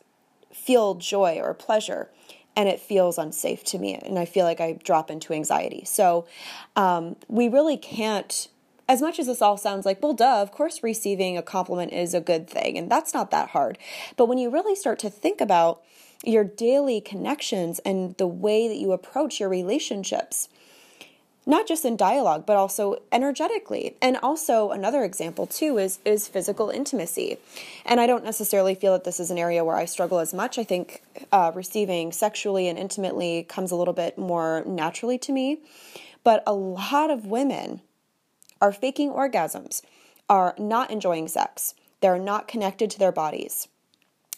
feel 0.52 0.94
joy 0.94 1.40
or 1.42 1.52
pleasure, 1.52 2.10
and 2.54 2.68
it 2.68 2.80
feels 2.80 3.18
unsafe 3.18 3.64
to 3.64 3.78
me, 3.78 3.94
and 3.94 4.18
I 4.18 4.24
feel 4.24 4.46
like 4.46 4.60
I 4.60 4.72
drop 4.72 5.10
into 5.10 5.34
anxiety. 5.34 5.84
So, 5.84 6.26
um, 6.74 7.16
we 7.28 7.48
really 7.48 7.76
can't. 7.76 8.48
As 8.88 9.02
much 9.02 9.18
as 9.18 9.26
this 9.26 9.42
all 9.42 9.56
sounds 9.56 9.84
like, 9.84 10.00
well, 10.00 10.12
duh, 10.12 10.40
of 10.40 10.52
course, 10.52 10.82
receiving 10.82 11.36
a 11.36 11.42
compliment 11.42 11.92
is 11.92 12.14
a 12.14 12.20
good 12.20 12.48
thing, 12.48 12.78
and 12.78 12.90
that's 12.90 13.12
not 13.12 13.32
that 13.32 13.50
hard. 13.50 13.78
But 14.16 14.26
when 14.26 14.38
you 14.38 14.48
really 14.48 14.76
start 14.76 15.00
to 15.00 15.10
think 15.10 15.40
about 15.40 15.82
your 16.24 16.44
daily 16.44 17.00
connections 17.00 17.78
and 17.80 18.16
the 18.16 18.26
way 18.26 18.68
that 18.68 18.76
you 18.76 18.92
approach 18.92 19.38
your 19.40 19.48
relationships, 19.48 20.48
not 21.44 21.68
just 21.68 21.84
in 21.84 21.96
dialogue 21.96 22.44
but 22.46 22.56
also 22.56 23.00
energetically. 23.12 23.96
And 24.02 24.16
also 24.18 24.70
another 24.70 25.04
example 25.04 25.46
too 25.46 25.78
is 25.78 25.98
is 26.04 26.28
physical 26.28 26.70
intimacy. 26.70 27.38
And 27.84 28.00
i 28.00 28.06
don't 28.06 28.24
necessarily 28.24 28.74
feel 28.74 28.92
that 28.92 29.04
this 29.04 29.20
is 29.20 29.30
an 29.30 29.38
area 29.38 29.64
where 29.64 29.76
i 29.76 29.84
struggle 29.84 30.18
as 30.18 30.34
much. 30.34 30.58
I 30.58 30.64
think 30.64 31.02
uh, 31.32 31.52
receiving 31.54 32.12
sexually 32.12 32.68
and 32.68 32.78
intimately 32.78 33.44
comes 33.44 33.70
a 33.70 33.76
little 33.76 33.94
bit 33.94 34.18
more 34.18 34.64
naturally 34.66 35.18
to 35.18 35.32
me. 35.32 35.58
But 36.24 36.42
a 36.46 36.52
lot 36.52 37.10
of 37.10 37.26
women 37.26 37.82
are 38.60 38.72
faking 38.72 39.10
orgasms 39.10 39.82
are 40.28 40.56
not 40.58 40.90
enjoying 40.90 41.28
sex, 41.28 41.74
they're 42.00 42.18
not 42.18 42.48
connected 42.48 42.90
to 42.90 42.98
their 42.98 43.12
bodies 43.12 43.68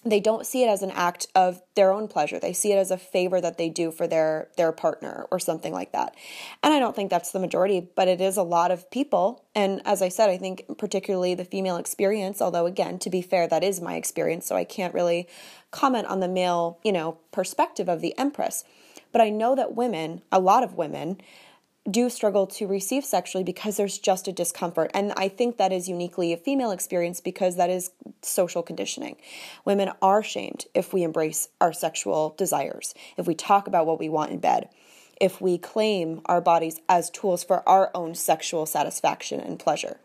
they 0.04 0.20
don't 0.20 0.46
see 0.46 0.62
it 0.62 0.68
as 0.68 0.82
an 0.82 0.90
act 0.92 1.26
of 1.34 1.60
their 1.74 1.92
own 1.92 2.08
pleasure. 2.08 2.38
They 2.38 2.52
see 2.52 2.72
it 2.72 2.76
as 2.76 2.90
a 2.90 2.98
favor 2.98 3.40
that 3.40 3.58
they 3.58 3.68
do 3.68 3.90
for 3.90 4.06
their 4.06 4.48
their 4.56 4.72
partner 4.72 5.26
or 5.30 5.38
something 5.38 5.72
like 5.72 5.92
that. 5.92 6.14
And 6.62 6.72
I 6.72 6.78
don't 6.78 6.94
think 6.94 7.10
that's 7.10 7.32
the 7.32 7.40
majority, 7.40 7.88
but 7.94 8.08
it 8.08 8.20
is 8.20 8.36
a 8.36 8.42
lot 8.42 8.70
of 8.70 8.90
people. 8.90 9.44
And 9.54 9.82
as 9.84 10.00
I 10.00 10.08
said, 10.08 10.30
I 10.30 10.38
think 10.38 10.64
particularly 10.78 11.34
the 11.34 11.44
female 11.44 11.76
experience, 11.76 12.40
although 12.40 12.66
again, 12.66 12.98
to 13.00 13.10
be 13.10 13.22
fair, 13.22 13.48
that 13.48 13.64
is 13.64 13.80
my 13.80 13.96
experience, 13.96 14.46
so 14.46 14.56
I 14.56 14.64
can't 14.64 14.94
really 14.94 15.28
comment 15.70 16.06
on 16.06 16.20
the 16.20 16.28
male, 16.28 16.78
you 16.84 16.92
know, 16.92 17.18
perspective 17.32 17.88
of 17.88 18.00
the 18.00 18.16
empress. 18.18 18.64
But 19.10 19.20
I 19.20 19.30
know 19.30 19.54
that 19.54 19.74
women, 19.74 20.22
a 20.30 20.38
lot 20.38 20.62
of 20.62 20.74
women, 20.74 21.20
do 21.90 22.10
struggle 22.10 22.46
to 22.46 22.66
receive 22.66 23.04
sexually 23.04 23.44
because 23.44 23.76
there's 23.76 23.98
just 23.98 24.28
a 24.28 24.32
discomfort. 24.32 24.90
And 24.94 25.12
I 25.16 25.28
think 25.28 25.56
that 25.56 25.72
is 25.72 25.88
uniquely 25.88 26.32
a 26.32 26.36
female 26.36 26.70
experience 26.70 27.20
because 27.20 27.56
that 27.56 27.70
is 27.70 27.90
social 28.22 28.62
conditioning. 28.62 29.16
Women 29.64 29.92
are 30.02 30.22
shamed 30.22 30.66
if 30.74 30.92
we 30.92 31.02
embrace 31.02 31.48
our 31.60 31.72
sexual 31.72 32.34
desires, 32.36 32.94
if 33.16 33.26
we 33.26 33.34
talk 33.34 33.66
about 33.66 33.86
what 33.86 33.98
we 33.98 34.08
want 34.08 34.30
in 34.30 34.38
bed, 34.38 34.68
if 35.20 35.40
we 35.40 35.58
claim 35.58 36.20
our 36.26 36.40
bodies 36.40 36.80
as 36.88 37.10
tools 37.10 37.42
for 37.42 37.68
our 37.68 37.90
own 37.94 38.14
sexual 38.14 38.66
satisfaction 38.66 39.40
and 39.40 39.58
pleasure 39.58 39.98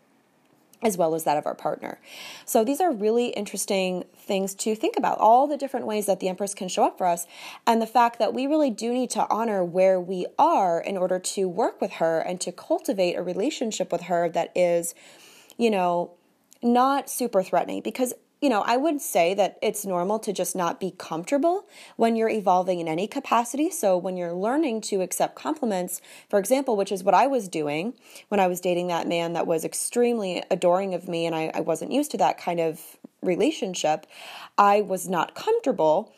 as 0.84 0.98
well 0.98 1.14
as 1.14 1.24
that 1.24 1.38
of 1.38 1.46
our 1.46 1.54
partner. 1.54 1.98
So 2.44 2.62
these 2.62 2.80
are 2.80 2.92
really 2.92 3.28
interesting 3.28 4.04
things 4.14 4.54
to 4.56 4.74
think 4.76 4.96
about 4.96 5.18
all 5.18 5.46
the 5.46 5.56
different 5.56 5.86
ways 5.86 6.06
that 6.06 6.20
the 6.20 6.28
Empress 6.28 6.54
can 6.54 6.68
show 6.68 6.84
up 6.84 6.98
for 6.98 7.06
us, 7.06 7.26
and 7.66 7.80
the 7.80 7.86
fact 7.86 8.18
that 8.18 8.34
we 8.34 8.46
really 8.46 8.70
do 8.70 8.92
need 8.92 9.10
to 9.10 9.26
honor 9.30 9.64
where 9.64 9.98
we 9.98 10.26
are 10.38 10.78
in 10.80 10.96
order 10.96 11.18
to 11.18 11.48
work 11.48 11.80
with 11.80 11.94
her 11.94 12.20
and 12.20 12.40
to 12.42 12.52
cultivate 12.52 13.14
a 13.14 13.22
relationship 13.22 13.90
with 13.90 14.02
her 14.02 14.28
that 14.28 14.52
is, 14.54 14.94
you 15.56 15.70
know, 15.70 16.12
not 16.62 17.10
super 17.10 17.42
threatening 17.42 17.80
because 17.82 18.14
you 18.44 18.50
know, 18.50 18.60
I 18.60 18.76
would 18.76 19.00
say 19.00 19.32
that 19.32 19.56
it's 19.62 19.86
normal 19.86 20.18
to 20.18 20.30
just 20.30 20.54
not 20.54 20.78
be 20.78 20.90
comfortable 20.98 21.66
when 21.96 22.14
you're 22.14 22.28
evolving 22.28 22.78
in 22.78 22.86
any 22.86 23.06
capacity. 23.06 23.70
So, 23.70 23.96
when 23.96 24.18
you're 24.18 24.34
learning 24.34 24.82
to 24.82 25.00
accept 25.00 25.34
compliments, 25.34 26.02
for 26.28 26.38
example, 26.38 26.76
which 26.76 26.92
is 26.92 27.02
what 27.02 27.14
I 27.14 27.26
was 27.26 27.48
doing 27.48 27.94
when 28.28 28.40
I 28.40 28.46
was 28.46 28.60
dating 28.60 28.88
that 28.88 29.08
man 29.08 29.32
that 29.32 29.46
was 29.46 29.64
extremely 29.64 30.42
adoring 30.50 30.92
of 30.92 31.08
me 31.08 31.24
and 31.24 31.34
I, 31.34 31.52
I 31.54 31.60
wasn't 31.60 31.92
used 31.92 32.10
to 32.10 32.18
that 32.18 32.36
kind 32.36 32.60
of 32.60 32.98
relationship, 33.22 34.06
I 34.58 34.82
was 34.82 35.08
not 35.08 35.34
comfortable 35.34 36.12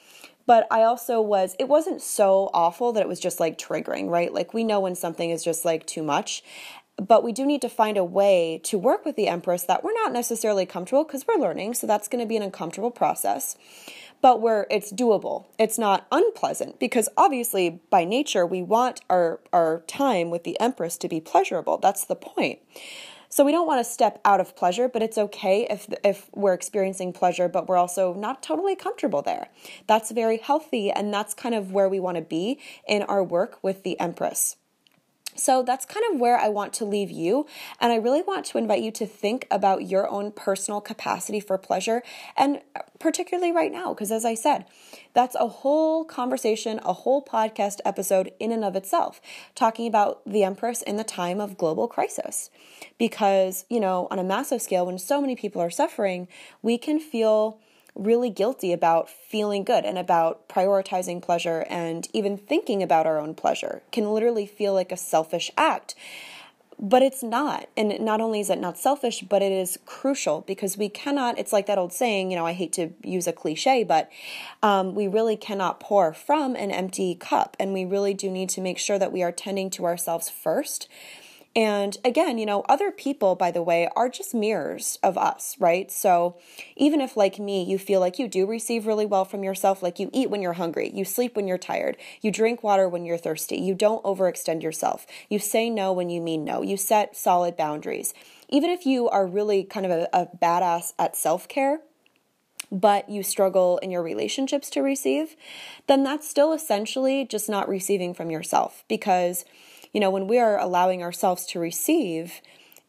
but 0.47 0.69
I 0.71 0.83
also 0.83 1.21
was, 1.21 1.57
it 1.59 1.69
wasn't 1.69 2.01
so 2.01 2.51
awful 2.55 2.93
that 2.93 3.01
it 3.01 3.09
was 3.09 3.19
just 3.19 3.41
like 3.41 3.59
triggering, 3.59 4.09
right? 4.09 4.33
Like 4.33 4.55
we 4.55 4.62
know 4.62 4.79
when 4.79 4.95
something 4.95 5.31
is 5.31 5.43
just 5.43 5.65
like 5.65 5.85
too 5.87 6.05
much 6.05 6.45
but 6.97 7.23
we 7.23 7.33
do 7.33 7.45
need 7.45 7.61
to 7.63 7.69
find 7.69 7.97
a 7.97 8.05
way 8.05 8.61
to 8.65 8.79
work 8.79 9.05
with 9.05 9.17
the 9.17 9.29
Empress 9.29 9.65
that 9.65 9.85
we're 9.85 9.93
not 9.93 10.13
necessarily 10.13 10.65
comfortable 10.65 11.05
because 11.05 11.27
we're 11.27 11.41
learning, 11.41 11.75
so 11.75 11.87
that's 11.87 12.09
going 12.09 12.23
to 12.23 12.29
be 12.29 12.37
an 12.37 12.43
uncomfortable 12.43 12.91
process. 12.91 13.57
But 14.23 14.41
where 14.41 14.67
it's 14.71 14.93
doable, 14.93 15.45
it's 15.59 15.79
not 15.79 16.07
unpleasant 16.11 16.81
because 16.81 17.09
obviously 17.17 17.83
by 17.91 18.05
nature 18.05 18.47
we 18.47 18.63
want 18.63 19.03
our 19.11 19.41
our 19.53 19.83
time 19.87 20.31
with 20.31 20.45
the 20.45 20.59
Empress 20.59 20.97
to 20.99 21.09
be 21.09 21.21
pleasurable. 21.21 21.77
That's 21.79 22.05
the 22.05 22.17
point. 22.17 22.61
So 23.29 23.45
we 23.45 23.53
don't 23.53 23.67
want 23.67 23.85
to 23.85 23.93
step 23.93 24.21
out 24.25 24.41
of 24.41 24.57
pleasure, 24.57 24.89
but 24.89 25.03
it's 25.03 25.19
okay 25.19 25.67
if 25.69 25.87
if 26.03 26.31
we're 26.35 26.55
experiencing 26.55 27.13
pleasure 27.13 27.47
but 27.47 27.69
we're 27.69 27.77
also 27.77 28.15
not 28.15 28.43
totally 28.43 28.75
comfortable 28.75 29.21
there. 29.21 29.49
That's 29.87 30.11
very 30.13 30.39
healthy 30.39 30.91
and 30.91 31.13
that's 31.13 31.35
kind 31.35 31.55
of 31.55 31.73
where 31.73 31.89
we 31.89 32.01
want 32.01 32.17
to 32.17 32.23
be 32.23 32.59
in 32.89 33.03
our 33.03 33.23
work 33.23 33.59
with 33.63 33.83
the 33.83 34.01
Empress. 34.01 34.57
So 35.37 35.62
that's 35.62 35.85
kind 35.85 36.05
of 36.11 36.18
where 36.18 36.38
I 36.38 36.49
want 36.49 36.72
to 36.75 36.85
leave 36.85 37.11
you. 37.11 37.46
And 37.81 37.92
I 37.92 37.96
really 37.96 38.22
want 38.22 38.46
to 38.46 38.59
invite 38.59 38.83
you 38.83 38.90
to 38.92 39.07
think 39.07 39.46
about 39.51 39.87
your 39.87 40.09
own 40.09 40.33
personal 40.33 40.81
capacity 40.81 41.40
for 41.40 41.59
pleasure, 41.59 42.03
and 42.37 42.61
particularly 42.99 43.53
right 43.53 43.72
now, 43.72 43.92
because 43.92 44.11
as 44.11 44.25
I 44.25 44.35
said, 44.35 44.64
that's 45.12 45.37
a 45.37 45.49
whole 45.49 46.05
conversation, 46.05 46.81
a 46.85 46.92
whole 46.92 47.25
podcast 47.25 47.81
episode 47.85 48.33
in 48.38 48.53
and 48.53 48.64
of 48.64 48.77
itself, 48.77 49.20
talking 49.55 49.87
about 49.87 50.22
the 50.27 50.44
Empress 50.44 50.83
in 50.83 50.96
the 50.96 51.05
time 51.05 51.40
of 51.40 51.57
global 51.57 51.88
crisis. 51.88 52.51
Because, 52.99 53.64
you 53.68 53.81
know, 53.81 54.09
on 54.11 54.18
a 54.18 54.25
massive 54.25 54.62
scale, 54.62 54.87
when 54.87 54.99
so 54.99 55.20
many 55.20 55.37
people 55.37 55.61
are 55.61 55.70
suffering, 55.70 56.29
we 56.62 56.79
can 56.79 56.99
feel 56.99 57.59
really 57.97 58.31
guilty 58.31 58.73
about 58.73 59.09
feeling 59.09 59.65
good 59.65 59.85
and 59.85 59.99
about 59.99 60.49
prioritizing 60.49 61.23
pleasure 61.23 61.67
and 61.69 62.09
even 62.13 62.37
thinking 62.37 62.83
about 62.83 63.07
our 63.07 63.19
own 63.19 63.35
pleasure 63.35 63.83
can 63.91 64.13
literally 64.13 64.47
feel 64.47 64.75
like 64.75 64.93
a 64.93 64.97
selfish 64.97 65.51
act. 65.57 65.95
But 66.79 67.03
it's 67.03 67.23
not. 67.23 67.71
And 67.75 67.99
not 68.01 68.21
only 68.21 68.41
is 68.41 68.51
it 68.51 68.61
not 68.61 68.77
selfish, 68.77 69.23
but 69.23 69.41
it 69.41 69.51
is 69.51 69.79
crucial 69.87 70.43
because 70.43 70.77
we 70.77 70.91
cannot, 70.91 71.39
it's 71.39 71.53
like 71.53 71.65
that 71.67 71.79
old 71.79 71.95
saying, 71.95 72.31
you 72.31 72.37
know, 72.37 72.45
I 72.45 72.53
hate 72.53 72.75
to 72.75 72.91
use 73.03 73.27
a 73.27 73.33
cliche, 73.33 73.83
but 73.83 74.11
um, 74.63 74.95
we 74.95 75.09
really 75.09 75.37
cannot 75.37 75.81
pour 75.81 76.13
from 76.13 76.55
an 76.55 76.71
empty 76.71 77.15
cup. 77.15 77.57
And 77.59 77.73
we 77.73 77.87
really 77.87 78.13
do 78.13 78.31
need 78.31 78.51
to 78.51 78.61
make 78.61 78.79
sure 78.79 78.99
that 78.99 79.11
we 79.11 79.23
are 79.23 79.33
tending 79.33 79.71
to 79.71 79.87
ourselves 79.87 80.29
first 80.29 80.87
and 81.57 81.97
again, 82.05 82.37
you 82.37 82.45
know, 82.45 82.66
other 82.69 82.90
people, 82.90 83.35
by 83.35 83.51
the 83.51 83.62
way, 83.62 83.88
are 83.97 84.11
just 84.11 84.35
mirrors 84.35 84.99
of 85.03 85.16
us, 85.16 85.57
right? 85.59 85.90
So 85.90 86.37
even 86.77 87.01
if, 87.01 87.16
like 87.16 87.38
me, 87.38 87.64
you 87.64 87.79
feel 87.79 87.99
like 87.99 88.19
you 88.19 88.29
do 88.29 88.47
receive 88.47 88.87
really 88.87 89.07
well 89.07 89.25
from 89.25 89.42
yourself, 89.42 89.83
like 89.83 89.99
you 89.99 90.11
eat 90.12 90.29
when 90.29 90.42
you're 90.42 90.53
hungry, 90.53 90.90
you 90.95 91.07
sleep 91.07 91.35
when 91.35 91.49
you're 91.49 91.57
tired, 91.57 91.97
you 92.21 92.31
drink 92.31 92.62
water 92.62 92.90
when 92.90 93.07
you're 93.07 93.16
thirsty, 93.16 93.57
you 93.57 93.75
don't 93.75 94.05
overextend 94.05 94.62
yourself, 94.62 95.07
you 95.31 95.38
say 95.38 95.71
no 95.71 95.95
when 95.95 96.11
you 96.11 96.21
mean 96.21 96.45
no, 96.45 96.61
you 96.61 96.77
set 96.77 97.16
solid 97.16 97.57
boundaries. 97.57 98.12
Even 98.51 98.69
if 98.69 98.85
you 98.85 99.09
are 99.09 99.27
really 99.27 99.64
kind 99.64 99.87
of 99.87 99.92
a, 99.92 100.09
a 100.12 100.29
badass 100.37 100.92
at 100.99 101.16
self 101.16 101.49
care, 101.49 101.81
but 102.71 103.09
you 103.09 103.23
struggle 103.23 103.79
in 103.79 103.90
your 103.90 104.03
relationships 104.03 104.69
to 104.69 104.83
receive, 104.83 105.37
then 105.87 106.03
that's 106.03 106.29
still 106.29 106.53
essentially 106.53 107.25
just 107.25 107.49
not 107.49 107.66
receiving 107.66 108.12
from 108.12 108.31
yourself 108.31 108.85
because 108.88 109.47
you 109.92 110.01
know, 110.01 110.11
when 110.11 110.27
we 110.27 110.38
are 110.38 110.59
allowing 110.59 111.03
ourselves 111.03 111.46
to 111.46 111.59
receive, 111.59 112.40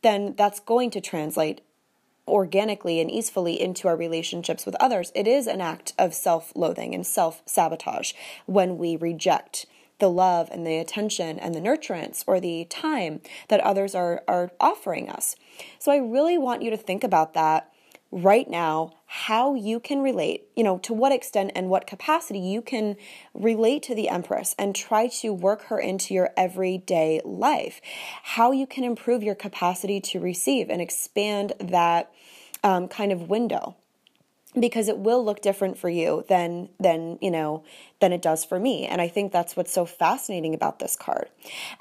then 0.02 0.36
that's 0.38 0.60
going 0.60 0.92
to 0.92 1.02
translate 1.02 1.62
organically 2.28 3.00
and 3.00 3.10
easily 3.10 3.60
into 3.60 3.88
our 3.88 3.96
relationships 3.96 4.66
with 4.66 4.76
others. 4.76 5.12
It 5.16 5.28
is 5.28 5.48
an 5.48 5.62
act 5.62 5.94
of 5.98 6.14
self 6.14 6.52
loathing 6.56 6.94
and 6.94 7.06
self 7.06 7.42
sabotage 7.46 8.14
when 8.46 8.78
we 8.78 8.96
reject 8.96 9.66
the 10.00 10.10
love 10.10 10.50
and 10.52 10.66
the 10.66 10.78
attention 10.78 11.40
and 11.40 11.56
the 11.56 11.60
nurturance 11.60 12.24
or 12.28 12.40
the 12.40 12.66
time 12.66 13.22
that 13.48 13.60
others 13.62 13.96
are, 13.96 14.24
are 14.28 14.52
offering 14.60 15.10
us. 15.10 15.36
So 15.80 15.92
I 15.92 15.98
really 15.98 16.38
want 16.38 16.62
you 16.62 16.70
to 16.70 16.78
think 16.78 17.04
about 17.04 17.34
that 17.34 17.72
right 18.12 18.50
now 18.50 18.94
how 19.06 19.56
you 19.56 19.80
can 19.80 20.02
relate, 20.02 20.48
you 20.56 20.64
know, 20.64 20.78
to 20.80 20.94
what 20.94 21.12
extent 21.12 21.52
and 21.56 21.70
what 21.70 21.88
capacity 21.88 22.40
you 22.40 22.62
can 22.62 22.96
relate 23.34 23.84
to 23.84 23.96
the 23.96 24.10
Empress 24.10 24.54
and 24.60 24.76
try 24.76 25.08
to 25.08 25.32
work 25.32 25.64
her 25.64 25.80
into 25.80 26.14
your 26.14 26.32
everyday 26.36 27.22
life. 27.24 27.80
How 28.24 28.52
you 28.52 28.68
can 28.68 28.84
improve 28.84 29.24
your 29.24 29.36
capacity 29.36 30.02
to 30.02 30.20
receive 30.20 30.70
and 30.70 30.82
expand 30.82 31.54
that 31.60 32.12
um, 32.64 32.88
kind 32.88 33.12
of 33.12 33.30
window 33.30 33.76
because 34.60 34.88
it 34.88 34.98
will 34.98 35.24
look 35.24 35.42
different 35.42 35.78
for 35.78 35.90
you 35.90 36.26
than 36.28 36.70
than 36.80 37.18
you 37.22 37.32
know 37.32 37.64
than 38.00 38.14
it 38.14 38.22
does 38.22 38.46
for 38.46 38.60
me. 38.60 38.86
And 38.86 39.02
i 39.02 39.08
think 39.08 39.32
that's 39.32 39.56
what's 39.56 39.74
so 39.74 39.86
fascinating 39.86 40.54
about 40.54 40.80
this 40.80 40.96
card. 40.96 41.30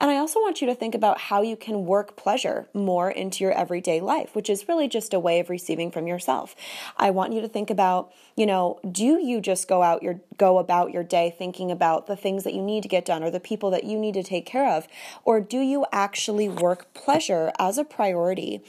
And 0.01 0.11
i 0.11 0.17
also 0.17 0.41
want 0.41 0.61
you 0.61 0.67
to 0.67 0.75
think 0.75 0.95
about 0.95 1.19
how 1.19 1.43
you 1.43 1.57
can 1.57 1.87
work 1.87 2.17
pleasure 2.17 2.69
more 2.75 3.11
into 3.11 3.45
your 3.45 3.53
everyday 3.53 4.01
life 4.01 4.35
which 4.35 4.51
is 4.51 4.69
really 4.69 4.89
just 4.89 5.15
a 5.15 5.21
way 5.21 5.41
of 5.41 5.51
receiving 5.51 5.91
from 5.91 6.07
yourself. 6.07 6.55
I 6.97 7.11
want 7.11 7.33
you 7.33 7.41
to 7.41 7.49
think 7.49 7.71
about 7.71 8.13
you 8.37 8.47
know 8.47 8.81
do 8.91 9.21
you 9.21 9.41
just 9.41 9.69
go 9.69 9.83
out 9.83 10.03
your 10.03 10.21
go 10.37 10.59
about 10.59 10.93
your 10.93 11.05
day 11.05 11.35
thinking 11.37 11.71
about 11.71 12.07
the 12.07 12.17
things 12.17 12.45
that 12.45 12.55
you 12.55 12.63
need 12.63 12.83
to 12.83 12.89
get 12.89 13.05
done 13.05 13.23
or 13.23 13.31
the 13.31 13.41
people 13.41 13.71
that 13.71 13.85
you 13.85 13.99
need 13.99 14.15
to 14.15 14.23
take 14.23 14.47
care 14.47 14.71
of? 14.71 14.87
Or 15.25 15.41
do 15.41 15.61
you 15.61 15.87
actually 15.93 16.49
work 16.49 16.93
pleasure 16.95 17.53
as 17.59 17.79
a 17.79 17.85
priority 17.85 18.63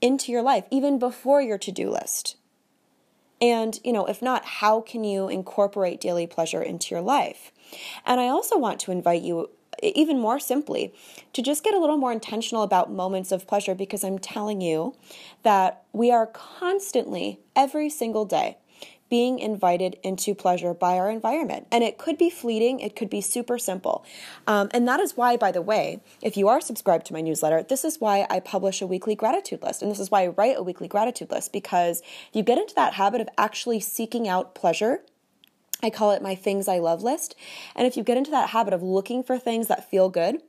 into 0.00 0.32
your 0.32 0.42
life 0.42 0.64
even 0.70 0.98
before 0.98 1.42
your 1.42 1.58
to-do 1.58 1.90
list 1.90 2.36
and, 3.40 3.78
you 3.84 3.92
know, 3.92 4.06
if 4.06 4.22
not, 4.22 4.44
how 4.44 4.80
can 4.80 5.04
you 5.04 5.28
incorporate 5.28 6.00
daily 6.00 6.26
pleasure 6.26 6.62
into 6.62 6.94
your 6.94 7.02
life? 7.02 7.52
And 8.06 8.20
I 8.20 8.28
also 8.28 8.58
want 8.58 8.80
to 8.80 8.92
invite 8.92 9.22
you 9.22 9.50
even 9.82 10.20
more 10.20 10.38
simply 10.38 10.94
to 11.32 11.42
just 11.42 11.64
get 11.64 11.74
a 11.74 11.78
little 11.78 11.96
more 11.96 12.12
intentional 12.12 12.62
about 12.62 12.92
moments 12.92 13.32
of 13.32 13.46
pleasure 13.46 13.74
because 13.74 14.04
I'm 14.04 14.18
telling 14.18 14.60
you 14.60 14.94
that 15.42 15.82
we 15.92 16.10
are 16.10 16.26
constantly, 16.26 17.40
every 17.56 17.90
single 17.90 18.24
day, 18.24 18.56
being 19.10 19.38
invited 19.38 19.96
into 20.02 20.34
pleasure 20.34 20.74
by 20.74 20.98
our 20.98 21.10
environment. 21.10 21.66
And 21.70 21.84
it 21.84 21.98
could 21.98 22.18
be 22.18 22.30
fleeting, 22.30 22.80
it 22.80 22.96
could 22.96 23.10
be 23.10 23.20
super 23.20 23.58
simple. 23.58 24.04
Um, 24.46 24.68
and 24.72 24.88
that 24.88 25.00
is 25.00 25.16
why, 25.16 25.36
by 25.36 25.52
the 25.52 25.62
way, 25.62 26.00
if 26.22 26.36
you 26.36 26.48
are 26.48 26.60
subscribed 26.60 27.06
to 27.06 27.12
my 27.12 27.20
newsletter, 27.20 27.62
this 27.62 27.84
is 27.84 28.00
why 28.00 28.26
I 28.30 28.40
publish 28.40 28.80
a 28.80 28.86
weekly 28.86 29.14
gratitude 29.14 29.62
list. 29.62 29.82
And 29.82 29.90
this 29.90 30.00
is 30.00 30.10
why 30.10 30.24
I 30.24 30.28
write 30.28 30.56
a 30.56 30.62
weekly 30.62 30.88
gratitude 30.88 31.30
list 31.30 31.52
because 31.52 32.00
if 32.00 32.34
you 32.34 32.42
get 32.42 32.58
into 32.58 32.74
that 32.74 32.94
habit 32.94 33.20
of 33.20 33.28
actually 33.38 33.80
seeking 33.80 34.28
out 34.28 34.54
pleasure. 34.54 35.02
I 35.82 35.90
call 35.90 36.12
it 36.12 36.22
my 36.22 36.34
things 36.34 36.66
I 36.66 36.78
love 36.78 37.02
list. 37.02 37.34
And 37.76 37.86
if 37.86 37.96
you 37.96 38.02
get 38.02 38.16
into 38.16 38.30
that 38.30 38.50
habit 38.50 38.72
of 38.72 38.82
looking 38.82 39.22
for 39.22 39.38
things 39.38 39.66
that 39.68 39.90
feel 39.90 40.08
good, 40.08 40.40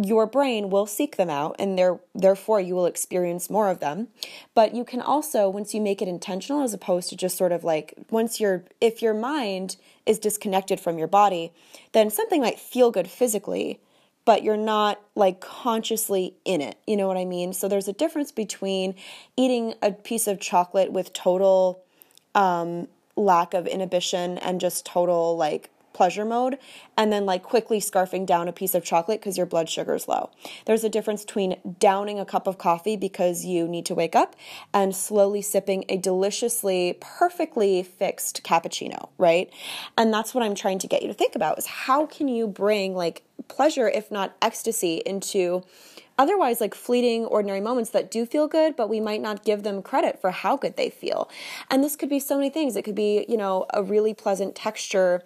your 0.00 0.26
brain 0.26 0.70
will 0.70 0.86
seek 0.86 1.16
them 1.16 1.28
out 1.28 1.56
and 1.58 1.76
there 1.76 1.98
therefore 2.14 2.60
you 2.60 2.74
will 2.74 2.86
experience 2.86 3.50
more 3.50 3.68
of 3.68 3.80
them. 3.80 4.08
But 4.54 4.74
you 4.74 4.84
can 4.84 5.00
also 5.00 5.48
once 5.48 5.74
you 5.74 5.80
make 5.80 6.00
it 6.00 6.08
intentional 6.08 6.62
as 6.62 6.72
opposed 6.72 7.08
to 7.10 7.16
just 7.16 7.36
sort 7.36 7.52
of 7.52 7.64
like 7.64 7.94
once 8.10 8.38
you're 8.38 8.64
if 8.80 9.02
your 9.02 9.14
mind 9.14 9.76
is 10.06 10.18
disconnected 10.18 10.78
from 10.78 10.98
your 10.98 11.08
body 11.08 11.52
then 11.92 12.10
something 12.10 12.40
might 12.40 12.58
feel 12.58 12.90
good 12.90 13.08
physically 13.08 13.80
but 14.24 14.42
you're 14.42 14.58
not 14.58 15.00
like 15.14 15.40
consciously 15.40 16.34
in 16.44 16.60
it. 16.60 16.76
You 16.86 16.98
know 16.98 17.08
what 17.08 17.16
i 17.16 17.24
mean? 17.24 17.54
So 17.54 17.66
there's 17.66 17.88
a 17.88 17.94
difference 17.94 18.30
between 18.30 18.94
eating 19.36 19.74
a 19.82 19.90
piece 19.90 20.26
of 20.26 20.38
chocolate 20.38 20.92
with 20.92 21.14
total 21.14 21.82
um, 22.34 22.88
lack 23.16 23.54
of 23.54 23.66
inhibition 23.66 24.38
and 24.38 24.60
just 24.60 24.84
total 24.84 25.36
like 25.36 25.70
pleasure 25.98 26.24
mode 26.24 26.56
and 26.96 27.12
then 27.12 27.26
like 27.26 27.42
quickly 27.42 27.80
scarfing 27.80 28.24
down 28.24 28.46
a 28.46 28.52
piece 28.52 28.72
of 28.72 28.84
chocolate 28.84 29.18
because 29.18 29.36
your 29.36 29.46
blood 29.46 29.68
sugar 29.68 29.96
is 29.96 30.06
low. 30.06 30.30
There's 30.64 30.84
a 30.84 30.88
difference 30.88 31.24
between 31.24 31.56
downing 31.80 32.20
a 32.20 32.24
cup 32.24 32.46
of 32.46 32.56
coffee 32.56 32.96
because 32.96 33.44
you 33.44 33.66
need 33.66 33.84
to 33.86 33.96
wake 33.96 34.14
up 34.14 34.36
and 34.72 34.94
slowly 34.94 35.42
sipping 35.42 35.84
a 35.88 35.96
deliciously, 35.96 36.96
perfectly 37.00 37.82
fixed 37.82 38.44
cappuccino, 38.44 39.08
right? 39.18 39.52
And 39.96 40.14
that's 40.14 40.32
what 40.34 40.44
I'm 40.44 40.54
trying 40.54 40.78
to 40.78 40.86
get 40.86 41.02
you 41.02 41.08
to 41.08 41.14
think 41.14 41.34
about 41.34 41.58
is 41.58 41.66
how 41.66 42.06
can 42.06 42.28
you 42.28 42.46
bring 42.46 42.94
like 42.94 43.24
pleasure, 43.48 43.88
if 43.88 44.08
not 44.08 44.36
ecstasy, 44.40 45.02
into 45.04 45.64
otherwise 46.16 46.60
like 46.60 46.74
fleeting 46.74 47.24
ordinary 47.24 47.60
moments 47.60 47.90
that 47.90 48.10
do 48.10 48.26
feel 48.26 48.48
good 48.48 48.74
but 48.76 48.88
we 48.88 49.00
might 49.00 49.22
not 49.22 49.44
give 49.44 49.62
them 49.62 49.80
credit 49.80 50.20
for 50.20 50.32
how 50.32 50.56
good 50.56 50.76
they 50.76 50.90
feel 50.90 51.30
and 51.70 51.82
this 51.82 51.94
could 51.94 52.08
be 52.08 52.18
so 52.18 52.36
many 52.36 52.50
things 52.50 52.74
it 52.74 52.82
could 52.82 52.96
be 52.96 53.24
you 53.28 53.36
know 53.36 53.64
a 53.72 53.82
really 53.82 54.12
pleasant 54.12 54.56
texture 54.56 55.22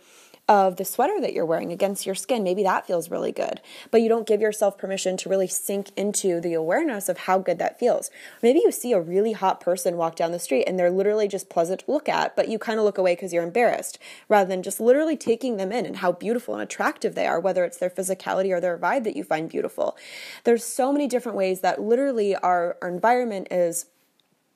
of 0.49 0.77
the 0.77 0.85
sweater 0.85 1.21
that 1.21 1.33
you're 1.33 1.47
wearing 1.47 1.71
against 1.71 2.05
your 2.05 2.17
skin. 2.17 2.43
Maybe 2.43 2.65
that 2.65 2.87
feels 2.87 3.11
really 3.11 3.31
good, 3.31 3.61
but 3.91 4.03
you 4.03 4.09
don't 4.09 4.27
give 4.27 4.41
yourself 4.41 4.77
permission 4.77 5.17
to 5.19 5.29
really 5.29 5.47
sink 5.47 5.91
into 5.97 6.41
the 6.41 6.53
awareness 6.53 7.09
of 7.09 7.19
how 7.19 7.39
good 7.39 7.59
that 7.59 7.79
feels. 7.79 8.11
Maybe 8.43 8.59
you 8.59 8.73
see 8.73 8.93
a 8.93 9.01
really 9.01 9.33
hot 9.33 9.61
person 9.61 9.97
walk 9.97 10.17
down 10.17 10.33
the 10.33 10.41
street 10.41 10.65
and 10.65 10.79
they're 10.79 10.91
literally 10.91 11.29
just 11.29 11.49
pleasant 11.49 11.81
to 11.81 11.91
look 11.91 12.09
at, 12.09 12.35
but 12.35 12.49
you 12.49 12.59
kind 12.59 12.79
of 12.79 12.85
look 12.85 12.99
away 12.99 13.15
because 13.15 13.33
you're 13.33 13.45
embarrassed 13.45 13.99
rather 14.29 14.49
than 14.49 14.65
just 14.65 14.81
literally 14.81 15.17
taking 15.17 15.59
them 15.59 15.71
in 15.71 15.87
and 15.87 15.97
how 15.97 16.11
beautiful 16.11 16.55
and 16.55 16.63
attractive 16.63 17.15
they 17.15 17.27
are, 17.27 17.39
whether 17.39 17.65
it's 17.65 17.79
their 17.79 17.91
physicality 17.91 18.51
or 18.51 18.61
their 18.61 18.77
vibe 18.77 19.05
that 19.05 19.17
you 19.17 19.23
find 19.23 19.49
beautiful. 19.49 19.97
There's 20.43 20.65
so 20.65 20.93
many 20.93 21.07
different 21.07 21.39
ways 21.39 21.61
that 21.61 21.81
literally 21.81 22.35
our, 22.35 22.77
our 22.83 22.89
environment 22.89 23.49
is 23.51 23.87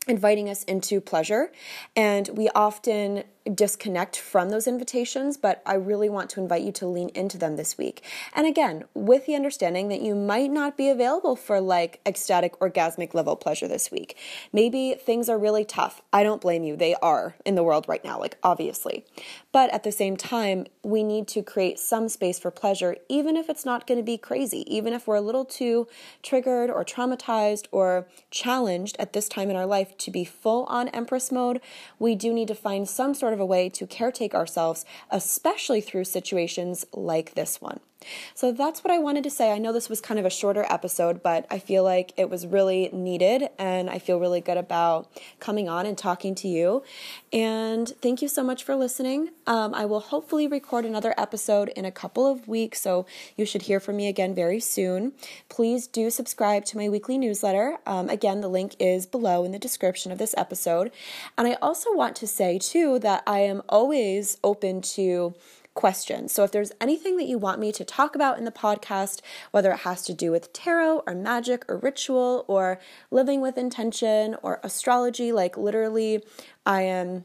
inviting 0.09 0.49
us 0.49 0.63
into 0.65 1.01
pleasure 1.01 1.53
and 1.95 2.29
we 2.33 2.49
often 2.55 3.25
disconnect 3.55 4.17
from 4.19 4.51
those 4.51 4.67
invitations, 4.67 5.37
but 5.37 5.63
I 5.65 5.75
really 5.75 6.09
want 6.09 6.31
to 6.31 6.41
invite 6.41 6.63
you 6.63 6.73
to 6.73 6.87
lean 6.87 7.11
into 7.15 7.39
them 7.39 7.57
this 7.57 7.79
week. 7.79 8.03
And 8.35 8.47
again, 8.47 8.85
with 8.95 9.27
the 9.27 9.35
understanding 9.35 9.89
that 9.89 10.03
you 10.03 10.15
might 10.15 10.51
not 10.51 10.77
be 10.77 10.89
available 10.89 11.37
for 11.37 11.61
like 11.61 12.01
ecstatic 12.07 12.59
orgasmic 12.61 13.15
level 13.15 13.37
pleasure 13.37 13.69
this 13.69 13.91
week. 13.91 14.17
Maybe 14.53 14.95
things 14.95 15.29
are 15.29 15.39
really 15.39 15.65
tough. 15.65 16.03
I 16.13 16.23
don't 16.23 16.41
blame 16.41 16.65
you. 16.65 16.77
They 16.77 16.95
are 16.97 17.37
in 17.45 17.55
the 17.55 17.63
world 17.63 17.87
right 17.89 18.05
now, 18.05 18.19
like 18.19 18.39
obviously. 18.43 19.05
But 19.53 19.73
at 19.73 19.83
the 19.83 19.93
same 19.93 20.17
time, 20.17 20.67
we 20.83 21.03
need 21.03 21.29
to 21.29 21.43
create 21.43 21.79
some 21.79 22.09
space 22.09 22.39
for 22.39 22.51
pleasure, 22.51 22.97
even 23.09 23.37
if 23.37 23.49
it's 23.49 23.65
not 23.65 23.87
going 23.87 23.99
to 23.99 24.05
be 24.05 24.19
crazy, 24.19 24.65
even 24.75 24.93
if 24.93 25.07
we're 25.07 25.17
a 25.17 25.21
little 25.21 25.45
too 25.45 25.89
triggered 26.23 26.71
or 26.71 26.85
traumatized 26.85 27.67
or 27.71 28.07
challenged 28.31 28.97
at 28.99 29.13
this 29.13 29.29
time 29.29 29.51
in 29.51 29.57
our 29.57 29.67
life 29.67 29.97
to 29.99 30.11
be 30.11 30.25
full 30.25 30.65
on 30.65 30.89
Empress 30.89 31.33
mode. 31.33 31.61
We 31.99 32.15
do 32.15 32.33
need 32.33 32.49
to 32.49 32.55
find 32.55 32.89
some 32.89 33.15
sort 33.15 33.33
of 33.33 33.36
of 33.37 33.41
a 33.41 33.47
way 33.47 33.69
to 33.69 33.87
caretake 33.87 34.35
ourselves, 34.35 34.85
especially 35.11 35.81
through 35.81 36.05
situations 36.05 36.85
like 36.93 37.35
this 37.35 37.61
one. 37.61 37.81
So 38.35 38.53
that's 38.53 38.83
what 38.83 38.93
I 38.93 38.99
wanted 38.99 39.25
to 39.25 39.31
say. 39.31 39.53
I 39.53 39.59
know 39.59 39.73
this 39.73 39.89
was 39.89 40.01
kind 40.01 40.19
of 40.21 40.27
a 40.27 40.31
shorter 40.31 40.67
episode, 40.69 41.23
but 41.23 41.47
I 41.51 41.59
feel 41.59 41.85
like 41.85 42.13
it 42.17 42.31
was 42.31 42.47
really 42.47 42.91
needed 42.93 43.49
and 43.59 43.91
I 43.91 43.99
feel 43.99 44.19
really 44.19 44.41
good 44.41 44.57
about 44.57 45.11
coming 45.41 45.69
on 45.69 45.87
and 45.87 45.97
talking 45.97 46.35
to 46.37 46.49
you. 46.49 46.83
And 47.33 47.89
thank 48.01 48.23
you 48.23 48.29
so 48.29 48.43
much 48.43 48.65
for 48.65 48.77
listening. 48.77 49.31
Um, 49.47 49.75
I 49.75 49.85
will 49.85 50.01
hopefully 50.01 50.47
record 50.47 50.85
another 50.85 51.15
episode 51.19 51.69
in 51.71 51.85
a 51.85 51.93
couple 51.93 52.27
of 52.27 52.49
weeks, 52.49 52.81
so 52.81 53.07
you 53.37 53.45
should 53.45 53.63
hear 53.63 53.81
from 53.81 53.97
me 53.97 54.09
again 54.09 54.35
very 54.35 54.61
soon. 54.61 55.13
Please 55.49 55.87
do 55.87 56.11
subscribe 56.11 56.65
to 56.67 56.77
my 56.77 56.89
weekly 56.89 57.19
newsletter. 57.19 57.79
Um, 57.87 58.09
again, 58.09 58.41
the 58.41 58.49
link 58.49 58.75
is 58.79 59.07
below 59.07 59.45
in 59.45 59.53
the 59.53 59.59
description 59.59 60.13
of 60.13 60.19
this 60.19 60.35
episode. 60.37 60.91
And 61.37 61.47
I 61.47 61.55
also 61.55 61.95
want 61.95 62.17
to 62.17 62.27
say, 62.27 62.59
too, 62.59 62.99
that 63.01 63.23
I 63.27 63.41
am 63.41 63.63
always 63.69 64.39
open 64.43 64.81
to 64.83 65.35
questions. 65.77 66.33
So 66.33 66.43
if 66.43 66.51
there's 66.51 66.73
anything 66.81 67.17
that 67.19 67.29
you 67.29 67.39
want 67.39 67.61
me 67.61 67.71
to 67.71 67.85
talk 67.85 68.17
about 68.17 68.39
in 68.39 68.45
the 68.45 68.51
podcast, 68.51 69.21
whether 69.53 69.71
it 69.71 69.81
has 69.81 70.03
to 70.07 70.15
do 70.15 70.33
with 70.33 70.53
tarot 70.53 71.05
or 71.07 71.15
magic 71.15 71.65
or 71.69 71.79
ritual 71.79 72.45
or 72.49 72.81
living 73.13 73.41
with 73.41 73.57
intention 73.57 74.37
or 74.43 74.59
astrology, 74.65 75.31
like 75.31 75.57
literally, 75.57 76.25
I 76.65 76.83
am 76.83 77.25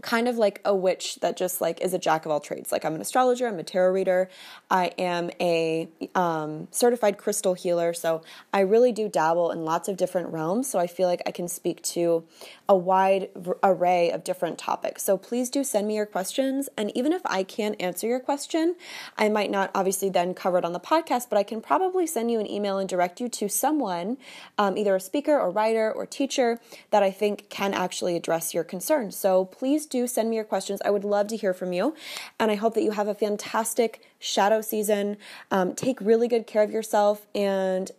kind 0.00 0.26
of 0.26 0.36
like 0.36 0.60
a 0.64 0.74
witch 0.74 1.16
that 1.16 1.36
just 1.36 1.60
like 1.60 1.80
is 1.82 1.92
a 1.92 1.98
jack 1.98 2.24
of 2.24 2.32
all 2.32 2.40
trades. 2.40 2.72
Like 2.72 2.84
I'm 2.84 2.94
an 2.94 3.00
astrologer, 3.00 3.46
I'm 3.46 3.58
a 3.58 3.62
tarot 3.62 3.92
reader, 3.92 4.30
I 4.70 4.86
am 4.98 5.30
a 5.38 5.88
um, 6.14 6.68
certified 6.70 7.18
crystal 7.18 7.54
healer. 7.54 7.92
So 7.92 8.22
I 8.52 8.60
really 8.60 8.92
do 8.92 9.08
dabble 9.08 9.50
in 9.50 9.64
lots 9.64 9.88
of 9.88 9.96
different 9.98 10.32
realms. 10.32 10.70
So 10.70 10.78
I 10.78 10.86
feel 10.86 11.08
like 11.08 11.22
I 11.26 11.30
can 11.30 11.46
speak 11.46 11.82
to 11.82 12.24
a 12.68 12.76
wide 12.76 13.28
array 13.62 14.10
of 14.10 14.24
different 14.24 14.56
topics. 14.56 15.02
So 15.02 15.18
please 15.18 15.50
do 15.50 15.62
send 15.62 15.86
me 15.86 15.96
your 15.96 16.06
questions. 16.06 16.70
And 16.76 16.90
even 16.96 17.12
if 17.12 17.20
I 17.26 17.42
can't 17.42 17.80
answer 17.80 18.06
your 18.06 18.20
question, 18.20 18.76
I 19.18 19.28
might 19.28 19.50
not 19.50 19.70
obviously 19.74 20.08
then 20.08 20.32
cover 20.32 20.56
it 20.58 20.64
on 20.64 20.72
the 20.72 20.80
podcast, 20.80 21.28
but 21.28 21.38
I 21.38 21.42
can 21.42 21.60
probably 21.60 22.06
send 22.06 22.30
you 22.30 22.40
an 22.40 22.50
email 22.50 22.78
and 22.78 22.88
direct 22.88 23.20
you 23.20 23.28
to 23.28 23.48
someone, 23.48 24.16
um, 24.56 24.78
either 24.78 24.96
a 24.96 25.00
speaker 25.00 25.38
or 25.38 25.50
writer 25.50 25.92
or 25.92 26.06
teacher, 26.06 26.58
that 26.90 27.02
I 27.02 27.10
think 27.10 27.50
can 27.50 27.74
actually 27.74 28.16
address 28.16 28.54
your 28.54 28.64
concerns. 28.64 29.16
So 29.16 29.44
please 29.82 29.86
do 29.86 30.06
send 30.06 30.30
me 30.30 30.36
your 30.36 30.44
questions. 30.44 30.80
I 30.84 30.90
would 30.90 31.04
love 31.04 31.26
to 31.28 31.36
hear 31.36 31.52
from 31.52 31.72
you. 31.72 31.94
And 32.38 32.50
I 32.50 32.54
hope 32.54 32.74
that 32.74 32.82
you 32.82 32.92
have 32.92 33.08
a 33.08 33.14
fantastic 33.14 34.02
shadow 34.18 34.60
season. 34.60 35.16
Um, 35.50 35.74
take 35.74 36.00
really 36.00 36.28
good 36.28 36.46
care 36.46 36.62
of 36.62 36.70
yourself 36.70 37.26
and 37.34 37.90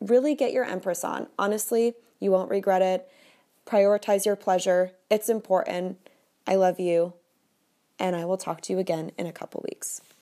really 0.00 0.34
get 0.34 0.52
your 0.52 0.64
Empress 0.64 1.04
on. 1.04 1.28
Honestly, 1.38 1.94
you 2.20 2.30
won't 2.30 2.50
regret 2.50 2.82
it. 2.82 3.08
Prioritize 3.66 4.26
your 4.26 4.36
pleasure. 4.36 4.92
It's 5.10 5.28
important. 5.28 5.96
I 6.46 6.56
love 6.56 6.78
you. 6.78 7.14
And 7.98 8.14
I 8.14 8.24
will 8.24 8.36
talk 8.36 8.60
to 8.62 8.72
you 8.72 8.78
again 8.78 9.12
in 9.16 9.26
a 9.26 9.32
couple 9.32 9.64
weeks. 9.70 10.02